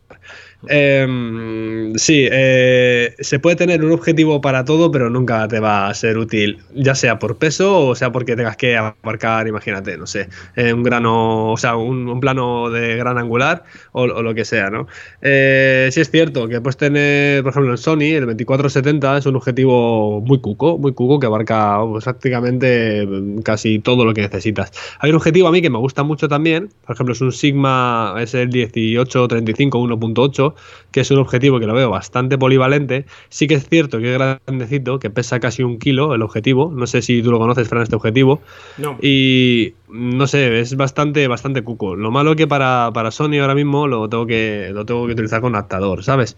Em, 0.69 1.95
sí, 1.95 2.29
eh, 2.31 3.15
se 3.19 3.39
puede 3.39 3.57
tener 3.57 3.83
un 3.83 3.93
objetivo 3.93 4.41
para 4.41 4.65
todo, 4.65 4.91
pero 4.91 5.09
nunca 5.09 5.49
te 5.49 5.59
va 5.59 5.89
a 5.89 5.95
ser 5.95 6.19
útil, 6.19 6.59
ya 6.75 6.95
sea 6.95 7.19
por 7.19 7.39
peso 7.39 7.87
o 7.87 7.95
sea 7.95 8.13
porque 8.13 8.37
tengas 8.37 8.57
que 8.57 8.77
abarcar, 8.77 9.49
imagínate, 9.49 9.97
no 9.97 10.07
sé, 10.07 10.29
eh, 10.57 10.73
un 10.73 10.83
grano, 10.83 11.53
o 11.53 11.57
sea, 11.57 11.77
un, 11.77 12.21
plano 12.21 12.69
de 12.69 12.97
gran 12.97 13.17
angular 13.17 13.65
o, 13.93 14.07
lo 14.07 14.35
que 14.35 14.45
sea, 14.45 14.69
¿no? 14.69 14.87
Eh, 15.23 15.89
sí 15.93 16.01
es 16.01 16.11
cierto 16.11 16.49
que 16.49 16.61
puedes 16.61 16.77
tener, 16.77 17.43
por 17.43 17.53
ejemplo, 17.53 17.71
en 17.71 17.79
Sony, 17.79 18.15
el 18.17 18.27
2470 18.27 19.19
es 19.19 19.27
un 19.27 19.37
objetivo 19.37 20.21
muy 20.21 20.41
cuco, 20.41 20.77
muy 20.77 20.93
cuco, 20.93 21.19
que 21.19 21.27
abarca 21.27 21.79
prácticamente 22.05 23.09
casi 23.45 23.79
todo 23.79 24.05
lo 24.05 24.13
que 24.13 24.23
necesitas. 24.23 24.73
Hay 24.99 25.11
un 25.11 25.17
objetivo 25.17 25.49
a 25.49 25.53
mí 25.53 25.63
que 25.63 25.71
me 25.71 25.79
gusta 25.79 26.03
mucho 26.03 26.29
también, 26.29 26.69
por 26.85 26.95
ejemplo, 26.95 27.15
es 27.15 27.21
un 27.23 27.33
Sigma, 27.33 28.15
es 28.19 28.35
el 28.35 28.49
1835 28.49 29.79
1.8 29.79 30.50
que 30.91 31.01
es 31.01 31.11
un 31.11 31.19
objetivo 31.19 31.61
que 31.61 31.67
lo 31.67 31.75
veo 31.75 31.91
bastante 31.91 32.39
polivalente. 32.39 33.07
Sí 33.29 33.47
que 33.47 33.55
es 33.55 33.69
cierto 33.69 33.99
que 33.99 34.13
es 34.13 34.19
grandecito, 34.19 34.99
que 34.99 35.11
pesa 35.11 35.41
casi 35.41 35.63
un 35.63 35.79
kilo 35.79 36.15
el 36.15 36.23
objetivo. 36.23 36.73
No 36.75 36.87
sé 36.87 37.03
si 37.03 37.23
tú 37.23 37.31
lo 37.31 37.39
conoces, 37.39 37.69
Fran, 37.69 37.83
este 37.83 37.97
objetivo. 37.97 38.41
No. 38.79 38.99
Y 39.01 39.75
no 39.89 40.27
sé, 40.27 40.61
es 40.61 40.77
bastante, 40.77 41.27
bastante 41.29 41.63
cuco. 41.63 41.97
Lo 41.97 42.11
malo 42.11 42.37
que 42.37 42.47
para, 42.47 42.91
para 42.93 43.11
Sony 43.11 43.39
ahora 43.41 43.55
mismo 43.55 43.87
lo 43.87 44.09
tengo 44.09 44.27
que, 44.27 44.71
lo 44.73 44.85
tengo 44.85 45.07
que 45.07 45.13
utilizar 45.13 45.41
con 45.41 45.55
adaptador, 45.55 46.05
¿sabes? 46.05 46.37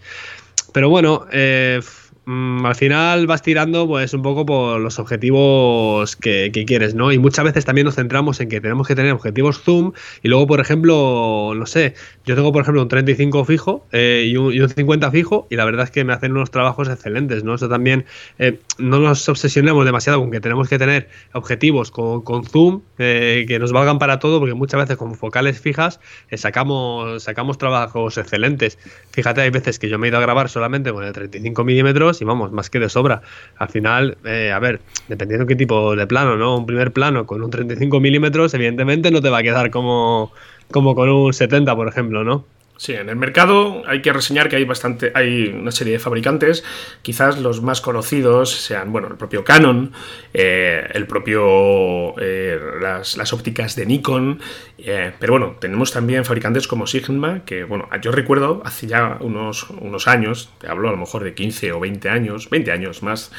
Pero 0.73 0.89
bueno, 0.89 1.25
eh, 1.31 1.81
Mm, 2.25 2.65
al 2.65 2.75
final 2.75 3.27
vas 3.27 3.41
tirando 3.41 3.85
pues 3.85 4.13
un 4.13 4.21
poco 4.21 4.45
por 4.45 4.79
los 4.79 4.97
objetivos 4.97 6.15
que, 6.15 6.51
quieres, 6.65 6.95
¿no? 6.95 7.11
Y 7.11 7.19
muchas 7.19 7.43
veces 7.43 7.65
también 7.65 7.83
nos 7.83 7.95
centramos 7.95 8.39
en 8.39 8.47
que 8.47 8.61
tenemos 8.61 8.87
que 8.87 8.95
tener 8.95 9.11
objetivos 9.11 9.61
zoom 9.61 9.91
y 10.21 10.29
luego, 10.29 10.47
por 10.47 10.61
ejemplo, 10.61 11.51
no 11.53 11.65
sé, 11.65 11.95
yo 12.25 12.35
tengo 12.35 12.53
por 12.53 12.61
ejemplo 12.61 12.81
un 12.81 12.87
35 12.87 13.43
fijo 13.43 13.85
eh, 13.91 14.23
y, 14.25 14.37
un, 14.37 14.69
50 14.69 15.11
fijo 15.11 15.47
y 15.49 15.57
la 15.57 15.65
verdad 15.65 15.83
es 15.83 15.91
que 15.91 16.05
me 16.05 16.13
hacen 16.13 16.31
unos 16.31 16.49
trabajos 16.49 16.87
excelentes, 16.87 17.43
¿no? 17.43 17.55
Eso 17.55 17.67
también, 17.67 18.05
eh, 18.39 18.59
no 18.77 18.99
nos 18.99 19.27
obsesionemos 19.27 19.83
demasiado 19.83 20.21
con 20.21 20.31
que 20.31 20.39
tenemos 20.39 20.69
que 20.69 20.79
tener 20.79 21.09
objetivos 21.33 21.91
con, 21.91 22.23
zoom 22.45 22.83
eh, 22.99 23.43
que 23.49 23.59
nos 23.59 23.73
valgan 23.73 23.99
para 23.99 24.19
todo 24.19 24.39
porque 24.39 24.53
muchas 24.53 24.79
veces 24.79 24.95
con 24.95 25.15
focales 25.15 25.59
fijas 25.59 25.99
sacamos, 26.31 27.23
sacamos 27.23 27.57
trabajos 27.57 28.17
excelentes. 28.17 28.79
Fíjate, 29.11 29.41
hay 29.41 29.49
veces 29.49 29.77
que 29.77 29.89
yo 29.89 29.99
me 29.99 30.07
he 30.07 30.09
ido 30.09 30.17
a 30.19 30.21
grabar 30.21 30.47
solamente 30.47 30.93
con 30.93 31.03
el 31.03 31.11
35 31.11 31.63
milímetros 31.65 32.12
y 32.21 32.25
vamos, 32.25 32.51
más 32.51 32.69
que 32.69 32.79
de 32.79 32.89
sobra. 32.89 33.21
Al 33.57 33.69
final, 33.69 34.17
eh, 34.25 34.51
a 34.51 34.59
ver, 34.59 34.81
dependiendo 35.07 35.45
qué 35.45 35.55
tipo 35.55 35.95
de 35.95 36.07
plano, 36.07 36.35
¿no? 36.37 36.57
Un 36.57 36.65
primer 36.65 36.91
plano 36.91 37.25
con 37.25 37.43
un 37.43 37.49
35 37.49 37.99
milímetros, 37.99 38.53
evidentemente 38.53 39.11
no 39.11 39.21
te 39.21 39.29
va 39.29 39.39
a 39.39 39.43
quedar 39.43 39.71
como, 39.71 40.31
como 40.71 40.95
con 40.95 41.09
un 41.09 41.33
70, 41.33 41.75
por 41.75 41.87
ejemplo, 41.87 42.23
¿no? 42.23 42.45
Sí, 42.83 42.91
en 42.91 43.07
el 43.07 43.15
mercado 43.15 43.81
hay 43.87 44.01
que 44.01 44.11
reseñar 44.11 44.49
que 44.49 44.57
hay 44.57 44.65
bastante, 44.65 45.13
hay 45.15 45.47
una 45.47 45.71
serie 45.71 45.93
de 45.93 45.99
fabricantes, 45.99 46.65
quizás 47.01 47.39
los 47.39 47.61
más 47.61 47.79
conocidos 47.79 48.51
sean, 48.51 48.91
bueno, 48.91 49.07
el 49.07 49.15
propio 49.15 49.45
Canon, 49.45 49.93
eh, 50.33 50.85
el 50.93 51.07
propio, 51.07 52.13
eh, 52.19 52.59
las, 52.81 53.31
ópticas 53.31 53.77
de 53.77 53.85
Nikon, 53.85 54.41
eh, 54.79 55.13
pero 55.17 55.31
bueno, 55.31 55.55
tenemos 55.61 55.93
también 55.93 56.25
fabricantes 56.25 56.67
como 56.67 56.85
Sigma, 56.85 57.45
que 57.45 57.63
bueno, 57.63 57.87
yo 58.01 58.11
recuerdo 58.11 58.61
hace 58.65 58.85
ya 58.85 59.15
unos, 59.21 59.69
unos 59.69 60.09
años, 60.09 60.51
te 60.59 60.67
hablo 60.67 60.89
a 60.89 60.91
lo 60.91 60.97
mejor 60.97 61.23
de 61.23 61.33
15 61.33 61.71
o 61.71 61.79
20 61.79 62.09
años, 62.09 62.49
20 62.49 62.69
años 62.69 63.01
más, 63.01 63.31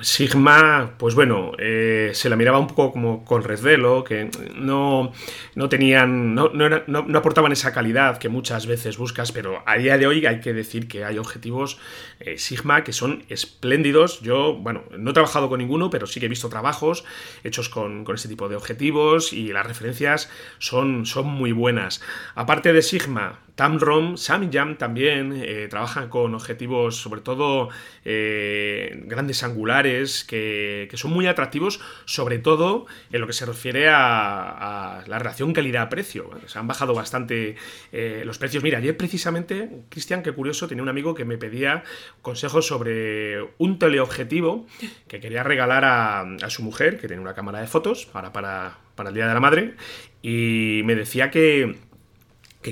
Sigma, 0.00 0.94
pues 0.98 1.14
bueno, 1.14 1.52
se 1.58 2.28
la 2.28 2.34
miraba 2.34 2.58
un 2.58 2.66
poco 2.66 2.90
como 2.90 3.24
con 3.24 3.44
resvelo, 3.44 4.02
que 4.02 4.28
no, 4.56 5.12
no 5.54 5.68
tenían, 5.68 6.34
no, 6.34 6.48
no, 6.48 6.68
no 6.88 7.18
aportaban 7.20 7.52
esa 7.52 7.72
calidad 7.72 8.18
que 8.18 8.28
muchas 8.28 8.63
veces 8.66 8.96
buscas, 8.96 9.32
pero 9.32 9.62
a 9.66 9.76
día 9.76 9.98
de 9.98 10.06
hoy 10.06 10.26
hay 10.26 10.40
que 10.40 10.52
decir 10.52 10.88
que 10.88 11.04
hay 11.04 11.18
objetivos 11.18 11.78
eh, 12.20 12.38
Sigma 12.38 12.84
que 12.84 12.92
son 12.92 13.24
espléndidos. 13.28 14.20
Yo, 14.20 14.54
bueno, 14.54 14.84
no 14.96 15.10
he 15.10 15.14
trabajado 15.14 15.48
con 15.48 15.58
ninguno, 15.58 15.90
pero 15.90 16.06
sí 16.06 16.20
que 16.20 16.26
he 16.26 16.28
visto 16.28 16.48
trabajos 16.48 17.04
hechos 17.42 17.68
con, 17.68 18.04
con 18.04 18.14
este 18.14 18.28
tipo 18.28 18.48
de 18.48 18.56
objetivos 18.56 19.32
y 19.32 19.48
las 19.52 19.66
referencias 19.66 20.30
son, 20.58 21.06
son 21.06 21.26
muy 21.26 21.52
buenas. 21.52 22.02
Aparte 22.34 22.72
de 22.72 22.82
Sigma, 22.82 23.40
Tamron, 23.54 24.18
Samyang 24.18 24.78
también 24.78 25.32
eh, 25.36 25.68
trabajan 25.70 26.08
con 26.08 26.34
objetivos, 26.34 26.96
sobre 26.96 27.20
todo 27.20 27.68
eh, 28.04 29.00
grandes 29.06 29.44
angulares, 29.44 30.24
que, 30.24 30.88
son 30.94 31.12
muy 31.12 31.26
atractivos, 31.26 31.80
sobre 32.04 32.38
todo 32.38 32.86
en 33.12 33.20
lo 33.20 33.26
que 33.26 33.32
se 33.32 33.46
refiere 33.46 33.88
a, 33.88 35.04
la 35.06 35.18
relación 35.18 35.52
calidad-precio. 35.52 36.30
Se 36.46 36.58
han 36.58 36.66
bajado 36.66 36.94
bastante 36.94 37.56
eh, 37.92 38.22
los 38.24 38.38
precios. 38.38 38.64
Mira, 38.64 38.78
ayer 38.78 38.96
precisamente, 38.96 39.70
Cristian, 39.88 40.22
qué 40.22 40.32
curioso, 40.32 40.66
tenía 40.66 40.82
un 40.82 40.88
amigo 40.88 41.14
que 41.14 41.24
me 41.24 41.38
pedía 41.38 41.84
consejos 42.22 42.66
sobre 42.66 43.40
un 43.58 43.78
teleobjetivo 43.78 44.66
que 45.06 45.20
quería 45.20 45.44
regalar 45.44 45.84
a, 45.84 46.50
su 46.50 46.62
mujer, 46.62 46.98
que 46.98 47.06
tiene 47.06 47.22
una 47.22 47.34
cámara 47.34 47.60
de 47.60 47.66
fotos 47.66 48.06
para, 48.06 48.32
para 48.32 49.08
el 49.08 49.14
Día 49.14 49.28
de 49.28 49.34
la 49.34 49.40
Madre, 49.40 49.74
y 50.22 50.82
me 50.84 50.94
decía 50.94 51.30
que 51.30 51.76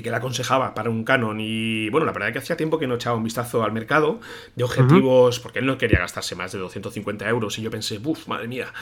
que, 0.01 0.09
le 0.09 0.15
aconsejaba 0.15 0.73
para 0.73 0.89
un 0.89 1.03
Canon. 1.03 1.39
Y 1.39 1.89
bueno, 1.89 2.05
la 2.05 2.11
verdad 2.11 2.29
es 2.29 2.33
que 2.33 2.39
hacía 2.39 2.57
tiempo 2.57 2.79
que 2.79 2.87
no 2.87 2.95
echaba 2.95 3.15
un 3.15 3.23
vistazo 3.23 3.63
al 3.63 3.71
mercado 3.71 4.19
de 4.55 4.63
objetivos, 4.63 5.39
porque 5.39 5.59
él 5.59 5.65
no 5.65 5.77
quería 5.77 5.99
gastarse 5.99 6.35
más 6.35 6.51
de 6.51 6.59
250 6.59 7.27
euros. 7.29 7.57
Y 7.59 7.61
yo 7.61 7.69
pensé, 7.69 7.99
uff, 8.03 8.27
madre 8.27 8.47
mía, 8.47 8.73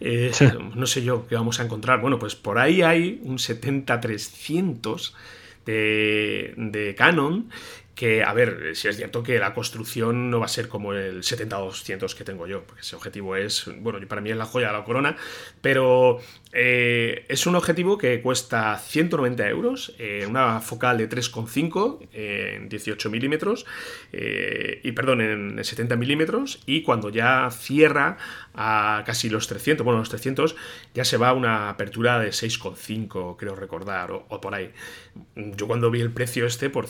eh, 0.00 0.32
no 0.74 0.86
sé 0.86 1.02
yo 1.02 1.26
qué 1.28 1.34
vamos 1.34 1.60
a 1.60 1.64
encontrar. 1.64 2.00
Bueno, 2.00 2.18
pues 2.18 2.34
por 2.34 2.58
ahí 2.58 2.82
hay 2.82 3.20
un 3.22 3.36
70-300 3.36 5.12
de, 5.66 6.54
de 6.56 6.94
Canon 6.94 7.50
que, 7.94 8.24
a 8.24 8.32
ver, 8.32 8.74
si 8.74 8.88
es 8.88 8.96
cierto 8.96 9.22
que 9.22 9.38
la 9.38 9.54
construcción 9.54 10.30
no 10.30 10.40
va 10.40 10.46
a 10.46 10.48
ser 10.48 10.68
como 10.68 10.92
el 10.92 11.22
70-200 11.22 12.14
que 12.14 12.24
tengo 12.24 12.46
yo, 12.46 12.64
porque 12.64 12.82
ese 12.82 12.96
objetivo 12.96 13.36
es, 13.36 13.70
bueno, 13.78 14.04
para 14.08 14.20
mí 14.20 14.30
es 14.30 14.36
la 14.36 14.46
joya 14.46 14.68
de 14.68 14.72
la 14.72 14.84
corona, 14.84 15.16
pero 15.60 16.20
eh, 16.52 17.24
es 17.28 17.46
un 17.46 17.54
objetivo 17.54 17.98
que 17.98 18.20
cuesta 18.20 18.76
190 18.78 19.48
euros, 19.48 19.94
eh, 19.98 20.26
una 20.28 20.60
focal 20.60 20.98
de 20.98 21.08
3,5 21.08 22.08
en 22.12 22.68
18 22.68 23.10
milímetros, 23.10 23.66
eh, 24.12 24.80
y 24.82 24.92
perdón, 24.92 25.20
en 25.20 25.64
70 25.64 25.96
milímetros, 25.96 26.62
y 26.66 26.82
cuando 26.82 27.10
ya 27.10 27.48
cierra 27.50 28.18
a 28.54 29.02
casi 29.04 29.28
los 29.28 29.48
300, 29.48 29.84
bueno, 29.84 29.98
los 29.98 30.08
300, 30.08 30.54
ya 30.94 31.04
se 31.04 31.16
va 31.16 31.30
a 31.30 31.32
una 31.32 31.68
apertura 31.68 32.18
de 32.18 32.30
6,5, 32.30 33.36
creo 33.36 33.54
recordar, 33.56 34.12
o, 34.12 34.40
por 34.40 34.54
ahí. 34.54 34.70
Yo 35.34 35.66
cuando 35.66 35.90
vi 35.90 36.00
el 36.00 36.12
precio 36.12 36.46
este 36.46 36.70
por 36.70 36.86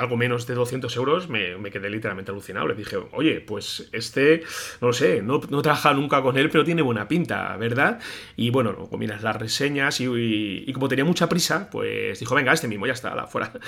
algo 0.00 0.16
menos 0.16 0.46
de 0.46 0.54
200 0.54 0.96
euros 0.96 1.28
me, 1.28 1.70
quedé 1.70 1.90
literalmente 1.90 2.30
alucinado. 2.30 2.66
Le 2.66 2.74
dije, 2.74 2.96
oye, 3.12 3.40
pues 3.40 3.90
este, 3.92 4.42
no 4.80 4.88
lo 4.88 4.92
sé, 4.94 5.20
no, 5.20 5.42
no 5.50 5.60
he 5.60 5.62
trabajado 5.62 5.94
nunca 5.96 6.22
con 6.22 6.38
él, 6.38 6.48
pero 6.48 6.64
tiene 6.64 6.80
buena 6.80 7.06
pinta, 7.06 7.54
¿verdad? 7.58 8.00
Y 8.34 8.48
bueno, 8.48 8.88
miras 8.98 9.22
las 9.22 9.36
reseñas 9.36 10.00
y, 10.00 10.72
como 10.72 10.88
tenía 10.88 11.04
mucha 11.04 11.28
prisa, 11.28 11.68
pues 11.70 12.18
dijo, 12.18 12.34
venga, 12.34 12.52
este 12.52 12.66
mismo, 12.66 12.86
ya 12.86 12.94
está, 12.94 13.14
la 13.14 13.26
fuera. 13.26 13.52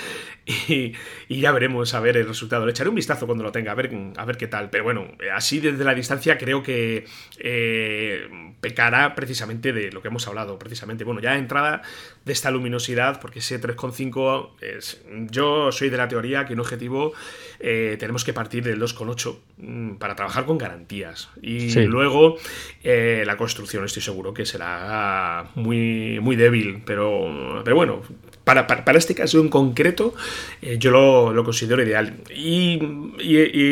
Y, 0.69 0.95
ya 1.29 1.53
veremos 1.53 1.93
a 1.95 2.01
ver 2.01 2.17
el 2.17 2.27
resultado. 2.27 2.65
Le 2.65 2.71
echaré 2.71 2.89
un 2.89 2.95
vistazo 2.95 3.27
cuando 3.27 3.45
lo 3.45 3.53
tenga, 3.53 3.73
a 3.73 3.75
ver, 3.75 3.91
a 4.17 4.25
ver 4.25 4.37
qué 4.37 4.47
tal. 4.47 4.71
Pero 4.71 4.85
bueno, 4.85 5.09
así 5.35 5.61
desde 5.61 5.85
la 5.85 5.95
distancia 5.95 6.39
creo 6.39 6.62
que 6.62 7.05
eh, 7.39 8.55
pecará 8.61 9.15
precisamente 9.15 9.73
de 9.73 9.91
lo 9.93 10.01
que 10.01 10.09
hemos 10.09 10.27
hablado, 10.29 10.59
precisamente. 10.59 11.05
Bueno, 11.05 11.21
ya 11.21 11.33
de 11.33 11.39
entrada 11.39 11.83
de 12.25 12.33
esta 12.33 12.50
luminosidad, 12.50 13.21
porque 13.21 13.41
ese 13.41 13.61
3,5 13.61 14.50
es... 14.61 15.00
Yo 15.31 15.73
soy 15.73 15.91
de 15.91 15.97
la 15.97 16.09
teoría 16.09 16.45
que 16.45 16.55
un 16.55 16.61
objetivo 16.61 17.12
eh, 17.59 17.97
tenemos 17.99 18.25
que 18.25 18.33
partir 18.33 18.64
del 18.64 18.81
2,8 18.81 19.37
mm, 19.59 19.95
para 19.97 20.14
trabajar 20.14 20.45
con 20.45 20.59
garantías. 20.59 21.29
Y 21.41 21.73
luego 21.87 22.37
eh, 22.85 23.25
la 23.26 23.37
construcción 23.37 23.85
estoy 23.85 24.02
seguro 24.02 24.33
que 24.35 24.47
será 24.47 25.50
muy, 25.55 26.21
muy 26.21 26.37
débil, 26.37 26.83
pero, 26.85 27.62
pero 27.64 27.76
bueno, 27.76 28.02
para, 28.45 28.99
este 28.99 29.15
caso 29.15 29.41
en 29.41 29.49
concreto, 29.49 30.15
eh, 30.61 30.77
yo 30.79 30.91
lo, 30.91 31.45
considero 31.45 31.83
ideal. 31.83 32.17
Y, 32.35 32.79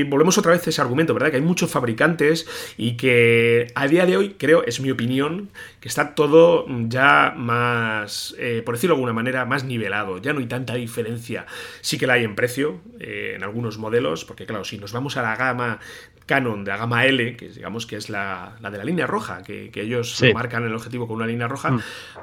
volvemos 0.05 0.39
otra 0.39 0.53
vez 0.53 0.67
a 0.67 0.71
ese 0.71 0.81
argumento, 0.81 1.15
¿verdad? 1.15 1.31
Que 1.31 1.37
hay 1.37 1.43
muchos 1.43 1.71
fabricantes 1.71 2.47
y 2.77 2.97
que 2.97 3.67
a 3.75 3.89
día 3.89 4.07
de 4.07 4.17
hoy, 4.17 4.37
creo, 4.39 4.65
es 4.65 4.81
mi 4.81 4.91
opinión, 4.91 5.51
que 5.81 5.89
está 5.89 6.15
todo 6.15 6.67
ya 6.89 7.35
más, 7.37 8.35
eh, 8.39 8.63
por 8.65 8.75
decirlo 8.75 8.95
de 8.95 8.99
alguna 8.99 9.13
manera, 9.13 9.45
más 9.45 9.65
nivelado. 9.65 10.19
Ya 10.19 10.33
no 10.33 10.41
hay 10.41 10.47
tanta 10.47 10.75
diferencia. 10.75 11.47
Sí 11.81 11.99
que 11.99 12.07
la 12.07 12.15
hay 12.15 12.25
en 12.25 12.35
precio, 12.35 12.81
eh, 13.01 13.35
en 13.37 13.43
algunos 13.43 13.79
modelos, 13.79 14.25
porque 14.25 14.47
claro, 14.47 14.65
si 14.65 14.79
nos 14.79 14.93
vamos 14.93 15.17
a 15.17 15.23
la 15.23 15.37
gama 15.37 15.81
Canon 16.31 16.63
de 16.63 16.71
la 16.71 16.77
gama 16.77 17.07
L, 17.07 17.37
que 17.37 17.49
digamos 17.49 17.87
que 17.87 17.97
es 17.97 18.09
la, 18.09 18.53
de 18.61 18.79
la 18.79 18.85
línea 18.85 19.05
roja, 19.05 19.43
que, 19.43 19.69
ellos 19.75 20.23
marcan 20.33 20.65
el 20.65 20.73
objetivo 20.73 21.09
con 21.09 21.17
una 21.17 21.27
línea 21.27 21.49
roja, 21.49 21.73
mm. 21.73 21.81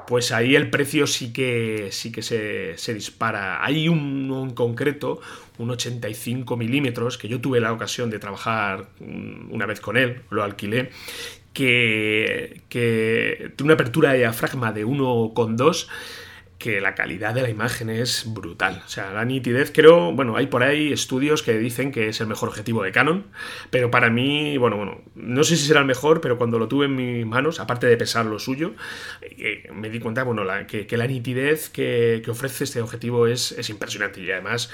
pues 0.08 0.32
ahí 0.32 0.56
el 0.56 0.70
precio 0.70 1.06
sí 1.08 1.34
que, 1.34 1.90
sí 1.92 2.10
que 2.10 2.22
se, 2.22 2.94
dispara. 2.94 3.66
Hay 3.66 3.90
uno 3.90 4.44
en 4.44 4.52
concreto, 4.52 5.20
un 5.58 5.72
85 5.72 6.56
milímetros, 6.56 7.18
que 7.18 7.28
yo 7.28 7.42
tuve 7.42 7.60
la 7.60 7.74
ocasión 7.74 8.10
de 8.10 8.18
trabajar 8.18 8.88
una 9.02 9.66
vez 9.66 9.82
con 9.82 9.98
él, 9.98 10.22
lo 10.30 10.42
alquilé, 10.42 10.90
que, 11.52 12.62
que 12.70 13.52
tiene 13.58 13.66
una 13.66 13.74
apertura 13.74 14.14
de 14.14 14.20
diafragma 14.20 14.72
de 14.72 14.86
1,2 14.86 15.88
que 16.58 16.82
la 16.82 16.96
calidad 16.96 17.34
de 17.36 17.42
la 17.44 17.50
imagen 17.50 17.90
es 17.90 18.26
brutal. 18.34 18.82
O 18.86 18.90
sea, 18.90 19.12
la 19.12 19.26
nitidez, 19.26 19.72
creo, 19.72 20.12
bueno, 20.14 20.38
hay 20.38 20.48
por 20.48 20.64
ahí 20.64 20.92
estudios 20.92 21.44
que 21.44 21.58
dicen 21.58 21.92
que 21.92 22.10
es 22.10 22.20
el 22.20 22.28
mejor 22.28 22.50
objetivo 22.50 22.84
de 22.84 22.92
Canon, 22.92 23.26
pero 23.70 23.92
para 23.92 24.10
mí, 24.10 24.58
bueno, 24.58 24.78
bueno, 24.78 25.02
no 25.16 25.44
sé 25.44 25.56
si 25.56 25.68
será 25.68 25.82
el 25.82 25.86
mejor, 25.86 26.20
pero 26.20 26.38
cuando 26.38 26.58
lo 26.58 26.68
tuve 26.68 26.86
en 26.86 26.96
mis 26.96 27.26
manos, 27.26 27.60
aparte 27.60 27.86
de 27.86 27.98
pesar 27.98 28.26
lo 28.26 28.40
suyo, 28.40 28.74
eh, 29.22 29.70
me 29.74 29.90
di 29.90 30.00
cuenta, 30.00 30.24
bueno, 30.24 30.44
que, 30.68 30.98
la 30.98 31.08
nitidez 31.08 31.70
que, 31.70 32.24
ofrece 32.28 32.64
este 32.64 32.82
objetivo 32.82 33.28
es, 33.28 33.52
es 33.52 33.70
impresionante 33.70 34.22
y 34.22 34.32
además 34.32 34.72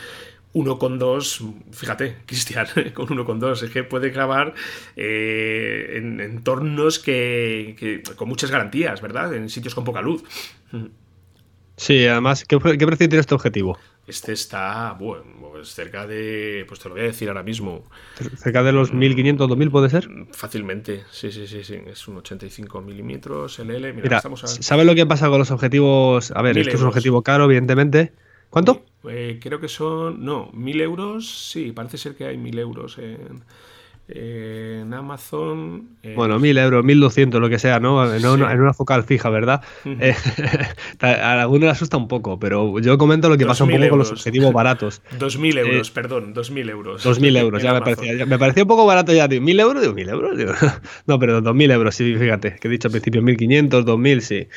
1,2, 0.54 1.54
fíjate, 1.72 2.18
Cristian, 2.26 2.68
con 2.94 3.08
1,2, 3.08 3.64
es 3.64 3.72
que 3.72 3.84
puede 3.84 4.10
grabar 4.10 4.54
eh, 4.96 5.96
en 5.96 6.22
entornos 6.22 7.00
que, 7.00 8.04
con 8.16 8.30
muchas 8.30 8.52
garantías, 8.52 9.02
¿verdad? 9.02 9.34
En 9.34 9.50
sitios 9.50 9.76
con 9.76 9.84
poca 9.84 10.02
luz. 10.02 10.24
Sí, 11.76 12.06
además, 12.06 12.46
¿qué, 12.46 12.60
precio 12.60 12.78
tiene 12.98 13.20
este 13.20 13.36
objetivo? 13.36 13.78
Este 14.06 14.34
está, 14.34 14.94
bueno, 15.00 15.24
pues 15.40 15.70
cerca 15.70 16.06
de, 16.06 16.66
pues 16.68 16.80
te 16.80 16.90
lo 16.90 16.96
voy 16.96 17.04
a 17.04 17.08
decir 17.08 17.30
ahora 17.30 17.42
mismo. 17.42 17.84
¿Cerca 18.38 18.62
de 18.62 18.72
los 18.72 18.94
1500, 18.94 19.48
2000 19.48 19.72
puede 19.72 19.90
ser? 19.90 20.10
Fácilmente, 20.32 21.04
sí, 21.10 21.32
sí, 21.32 21.48
sí, 21.48 21.64
sí. 21.64 21.80
Es 21.88 22.08
un 22.08 22.18
85 22.18 22.82
milímetros, 22.82 23.60
el 23.60 23.72
L. 23.72 23.94
Mira, 23.94 24.22
¿sabes 24.22 24.86
lo 24.86 24.94
que 24.94 25.06
pasa 25.06 25.30
con 25.30 25.40
los 25.40 25.52
objetivos? 25.52 26.32
A 26.32 26.42
ver, 26.42 26.58
esto 26.58 26.76
es 26.76 26.82
un 26.82 26.88
objetivo 26.88 27.22
caro, 27.22 27.46
evidentemente. 27.46 28.14
¿Cuánto? 28.50 28.84
Eh, 29.10 29.40
creo 29.42 29.60
que 29.60 29.68
son, 29.68 30.24
no, 30.24 30.52
1000 30.54 30.82
euros, 30.82 31.50
sí, 31.50 31.72
parece 31.72 31.98
ser 31.98 32.16
que 32.16 32.26
hay 32.26 32.38
1000 32.38 32.60
euros 32.60 32.98
en 33.00 33.44
en 34.10 34.94
Amazon. 34.94 35.88
Eh, 36.04 36.14
bueno, 36.16 36.38
1000 36.38 36.58
euros, 36.58 36.84
1200, 36.84 37.40
lo 37.40 37.50
que 37.50 37.58
sea, 37.58 37.80
¿no? 37.80 38.14
En, 38.14 38.26
una, 38.26 38.74
focal 38.74 39.04
fija, 39.04 39.30
¿verdad? 39.30 39.62
Eh, 39.86 40.14
a 41.00 41.42
algunos 41.42 41.62
le 41.62 41.70
asusta 41.70 41.96
un 41.96 42.10
poco, 42.10 42.38
pero 42.38 42.80
yo 42.80 42.98
comento 42.98 43.30
lo 43.30 43.38
que 43.38 43.46
pasa 43.46 43.64
un 43.64 43.72
poco 43.72 43.90
con 43.90 44.00
los 44.00 44.12
objetivos 44.12 44.52
baratos. 44.52 45.02
2000 45.20 45.58
euros, 45.58 45.90
eh, 45.90 45.92
perdón, 45.94 46.34
2000 46.34 46.70
euros. 46.70 47.04
2000 47.04 47.38
euros, 47.38 47.64
ya 47.64 47.74
me 47.74 47.80
parecía, 47.80 48.26
me 48.26 48.38
parecía 48.38 48.64
un 48.64 48.70
poco 48.70 48.86
barato 48.86 49.14
ya, 49.14 49.30
tío. 49.30 49.42
¿1000 49.42 49.62
euros? 49.62 49.82
Digo, 49.82 49.94
¿1000 49.94 50.10
euros? 50.10 50.38
no, 51.08 51.20
pero 51.20 51.40
2000 51.40 51.72
euros, 51.72 51.96
sí, 51.96 52.16
fíjate, 52.16 52.58
que 52.60 52.68
he 52.68 52.72
dicho 52.72 52.90
al 52.90 52.92
principio 52.92 53.22
1500, 53.22 53.86
2000, 53.86 54.22
sí. 54.22 54.48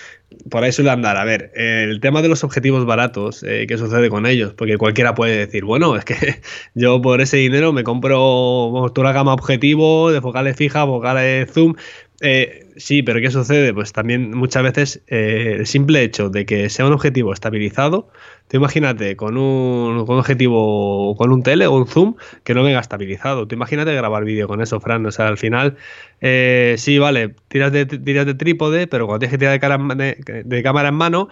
Por 0.51 0.65
ahí 0.65 0.73
suele 0.73 0.91
andar. 0.91 1.17
A 1.17 1.25
ver, 1.25 1.53
el 1.55 2.01
tema 2.01 2.21
de 2.21 2.29
los 2.29 2.43
objetivos 2.43 2.85
baratos, 2.85 3.43
¿qué 3.43 3.79
sucede 3.79 4.11
con 4.11 4.27
ellos? 4.27 4.55
Porque 4.55 4.77
cualquiera 4.77 5.15
puede 5.15 5.37
decir, 5.37 5.65
bueno, 5.65 5.95
es 5.97 6.05
que 6.05 6.41
yo 6.75 7.01
por 7.01 7.21
ese 7.21 7.37
dinero 7.37 7.73
me 7.73 7.85
compro 7.85 8.91
toda 8.93 9.05
la 9.05 9.13
gama 9.13 9.36
objetivo, 9.37 10.11
de 10.11 10.21
focales 10.21 10.57
fijas, 10.57 10.87
focales 10.87 11.51
zoom. 11.51 11.75
Eh, 12.23 12.67
sí, 12.77 13.03
pero 13.03 13.21
¿qué 13.21 13.31
sucede? 13.31 13.75
Pues 13.75 13.93
también 13.93 14.35
muchas 14.35 14.63
veces 14.63 15.03
eh, 15.07 15.57
el 15.59 15.67
simple 15.67 16.03
hecho 16.03 16.31
de 16.31 16.47
que 16.47 16.71
sea 16.71 16.87
un 16.87 16.93
objetivo 16.95 17.33
estabilizado, 17.33 18.09
tú 18.49 18.57
imagínate 18.57 19.17
con 19.17 19.37
un, 19.37 19.99
objetivo, 19.99 21.15
con 21.17 21.33
un 21.33 21.43
tele 21.43 21.67
o 21.67 21.77
un 21.77 21.87
zoom 21.87 22.15
que 22.43 22.55
no 22.55 22.63
venga 22.63 22.81
estabilizado. 22.81 23.47
Tú 23.47 23.55
imagínate 23.55 23.95
grabar 23.95 24.25
vídeo 24.25 24.49
con 24.49 24.63
eso, 24.63 24.81
Fran. 24.81 25.05
O 25.05 25.11
sea, 25.11 25.29
al 25.29 25.37
final, 25.37 25.77
eh, 26.21 26.77
sí, 26.79 26.99
vale, 26.99 27.35
tiras 27.49 27.73
de, 27.73 27.87
tiras 27.87 28.27
de 28.27 28.35
trípode, 28.35 28.87
pero 28.87 29.07
cuando 29.07 29.21
tienes 29.21 29.33
que 29.33 29.39
tirar 29.39 30.45
de 30.45 30.63
cámara 30.63 30.89
en 30.89 30.95
mano, 30.95 31.29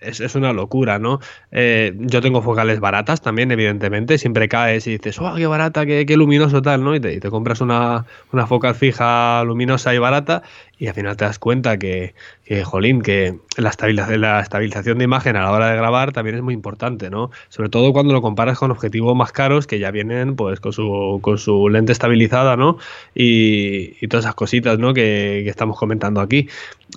es, 0.00 0.34
una 0.34 0.52
locura, 0.52 0.98
¿no? 0.98 1.20
Eh, 1.50 1.94
yo 1.98 2.20
tengo 2.20 2.42
focales 2.42 2.80
baratas 2.80 3.20
también, 3.20 3.50
evidentemente. 3.50 4.18
Siempre 4.18 4.48
caes 4.48 4.86
y 4.86 4.92
dices, 4.92 5.18
¡oh, 5.20 5.34
qué 5.36 5.46
barata, 5.46 5.86
qué, 5.86 6.16
luminoso 6.16 6.62
tal, 6.62 6.84
¿no? 6.84 6.94
Y 6.94 7.00
te, 7.00 7.20
compras 7.30 7.60
una, 7.60 8.04
una, 8.32 8.46
focal 8.46 8.74
fija, 8.74 9.42
luminosa 9.44 9.94
y 9.94 9.98
barata 9.98 10.42
y 10.78 10.88
al 10.88 10.94
final 10.94 11.16
te 11.16 11.24
das 11.24 11.38
cuenta 11.38 11.78
que, 11.78 12.14
que 12.44 12.64
jolín, 12.64 13.02
que 13.02 13.38
la 13.56 13.70
estabilización, 13.70 14.20
la 14.20 14.40
estabilización 14.40 14.98
de 14.98 15.04
imagen 15.04 15.36
a 15.36 15.42
la 15.42 15.52
hora 15.52 15.70
de 15.70 15.76
grabar 15.76 16.12
también 16.12 16.36
es 16.36 16.42
muy 16.42 16.54
importante, 16.54 17.08
¿no? 17.08 17.30
Sobre 17.50 17.68
todo 17.68 17.92
cuando 17.92 18.12
lo 18.12 18.20
comparas 18.20 18.58
con 18.58 18.72
objetivos 18.72 19.14
más 19.14 19.30
caros 19.30 19.68
que 19.68 19.78
ya 19.78 19.92
vienen 19.92 20.34
pues 20.34 20.58
con 20.58 20.72
su, 20.72 21.20
con 21.22 21.38
su 21.38 21.68
lente 21.68 21.92
estabilizada, 21.92 22.56
¿no? 22.56 22.78
Y, 23.14 23.96
y 24.00 24.08
todas 24.22 24.26
esas 24.26 24.34
cositas, 24.34 24.78
¿no? 24.78 24.94
Que, 24.94 25.42
que 25.44 25.50
estamos 25.50 25.78
comentando 25.78 26.20
aquí. 26.20 26.48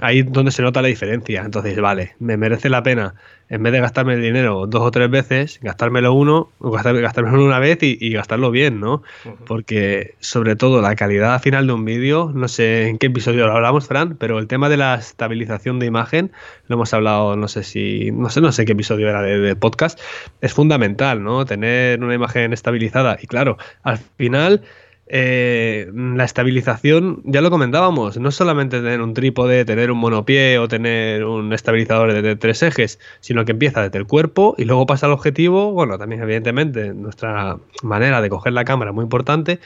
Ahí 0.02 0.20
es 0.20 0.32
donde 0.32 0.52
se 0.52 0.62
nota 0.62 0.82
la 0.82 0.88
diferencia. 0.88 1.42
Entonces, 1.44 1.80
vale, 1.80 2.16
me 2.20 2.38
merece 2.38 2.70
la 2.70 2.84
pena 2.84 3.16
en 3.48 3.62
vez 3.62 3.74
de 3.74 3.80
gastarme 3.80 4.16
el 4.16 4.22
dinero 4.22 4.66
dos 4.68 4.82
o 4.82 4.92
tres 4.92 5.10
veces, 5.10 5.60
gastármelo 5.62 6.14
uno, 6.14 6.50
gastármelo 6.60 7.46
una 7.46 7.60
vez 7.60 7.78
y, 7.82 8.10
gastarlo 8.12 8.50
bien, 8.50 8.80
¿no? 8.80 9.04
Porque 9.46 10.16
sobre 10.20 10.56
todo 10.56 10.82
la 10.82 10.96
calidad 10.96 11.40
final 11.42 11.68
de 11.68 11.74
un 11.74 11.86
vídeo, 11.86 12.32
no 12.34 12.48
sé 12.48 12.88
en 12.88 12.98
qué 12.98 13.08
episodio 13.08 13.46
lo 13.46 13.54
hablamos, 13.54 13.88
Fran, 13.88 14.18
pero 14.18 14.40
el 14.40 14.48
tema 14.48 14.68
de 14.70 14.78
la 14.78 14.96
estabilización 14.96 15.80
de 15.80 15.86
imagen, 15.86 16.32
lo 16.68 16.76
hemos 16.76 16.94
hablado, 16.94 17.36
no 17.36 17.48
sé 17.48 17.64
si, 17.64 18.12
no 18.12 18.30
sé, 18.30 18.42
no 18.42 18.52
sé 18.52 18.66
qué 18.66 18.72
episodio 18.72 19.10
era 19.10 19.22
de, 19.22 19.56
podcast, 19.56 20.00
es 20.42 20.54
fundamental, 20.54 21.24
¿no? 21.24 21.46
Tener 21.46 22.04
una 22.04 22.16
imagen 22.16 22.52
estabilizada. 22.52 23.18
Y 23.22 23.28
claro, 23.28 23.58
al 23.84 24.00
final 24.00 24.64
eh, 25.08 25.92
la 25.94 26.24
estabilización, 26.24 27.22
ya 27.26 27.42
lo 27.42 27.52
comentábamos, 27.52 28.18
no 28.18 28.32
solamente 28.32 28.78
tener 28.78 29.02
un 29.02 29.14
trípode, 29.14 29.64
tener 29.64 29.92
un 29.92 30.00
monopié 30.00 30.58
o 30.58 30.68
tener 30.68 31.26
un 31.26 31.54
estabilizador 31.54 32.14
de, 32.14 32.36
tres 32.36 32.64
ejes, 32.64 33.00
sino 33.20 33.46
que 33.46 33.52
empieza 33.52 33.84
desde 33.84 34.00
el 34.00 34.08
cuerpo 34.08 34.56
y 34.58 34.66
luego 34.66 34.86
pasa 34.86 35.06
al 35.06 35.12
objetivo. 35.12 35.72
Bueno, 35.72 35.98
también 35.98 36.24
evidentemente 36.24 36.94
nuestra 36.94 37.58
manera 37.84 38.22
de 38.22 38.30
coger 38.30 38.54
la 38.54 38.66
cámara 38.66 38.92
es 38.92 38.96
muy 38.96 39.04
importante, 39.04 39.60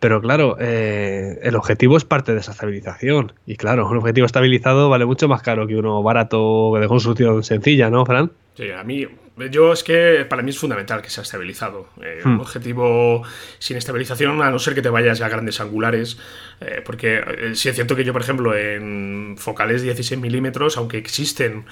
pero 0.00 0.20
claro, 0.20 0.56
eh, 0.58 1.38
el 1.42 1.54
objetivo 1.54 1.96
es 1.96 2.04
parte 2.04 2.32
de 2.32 2.40
esa 2.40 2.50
estabilización. 2.50 3.32
Y 3.46 3.56
claro, 3.56 3.88
un 3.88 3.98
objetivo 3.98 4.26
estabilizado 4.26 4.88
vale 4.88 5.04
mucho 5.04 5.28
más 5.28 5.42
caro 5.42 5.68
que 5.68 5.76
uno 5.76 6.02
barato 6.02 6.72
de 6.80 6.88
construcción 6.88 7.44
sencilla, 7.44 7.90
¿no, 7.90 8.04
Fran? 8.06 8.32
Sí, 8.54 8.70
a 8.72 8.82
mí 8.82 9.06
yo 9.50 9.72
es 9.72 9.82
que 9.82 10.26
para 10.28 10.42
mí 10.42 10.50
es 10.50 10.58
fundamental 10.58 11.02
que 11.02 11.10
sea 11.10 11.22
estabilizado. 11.22 11.88
Eh, 12.02 12.20
Un 12.24 12.36
hmm. 12.36 12.40
objetivo 12.40 13.22
sin 13.58 13.76
estabilización, 13.76 14.42
a 14.42 14.50
no 14.50 14.58
ser 14.58 14.74
que 14.74 14.82
te 14.82 14.90
vayas 14.90 15.20
a 15.20 15.28
grandes 15.28 15.60
angulares, 15.60 16.18
eh, 16.60 16.82
porque 16.84 17.18
eh, 17.18 17.54
sí 17.54 17.68
es 17.68 17.74
cierto 17.74 17.96
que 17.96 18.04
yo, 18.04 18.12
por 18.12 18.22
ejemplo, 18.22 18.54
en 18.54 19.36
focales 19.38 19.82
16 19.82 20.20
milímetros, 20.20 20.76
aunque 20.76 20.98
existen 20.98 21.64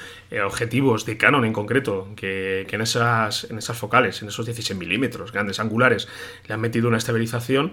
objetivos 0.44 1.04
de 1.04 1.16
Canon 1.16 1.44
en 1.44 1.52
concreto, 1.52 2.08
que, 2.16 2.66
en, 2.70 2.80
esas, 2.80 3.44
en 3.50 3.58
esas 3.58 3.76
focales, 3.76 4.22
en 4.22 4.28
esos 4.28 4.46
16 4.46 4.78
milímetros, 4.78 5.32
grandes 5.32 5.60
angulares, 5.60 6.08
le 6.46 6.54
han 6.54 6.60
metido 6.60 6.88
una 6.88 6.98
estabilización, 6.98 7.72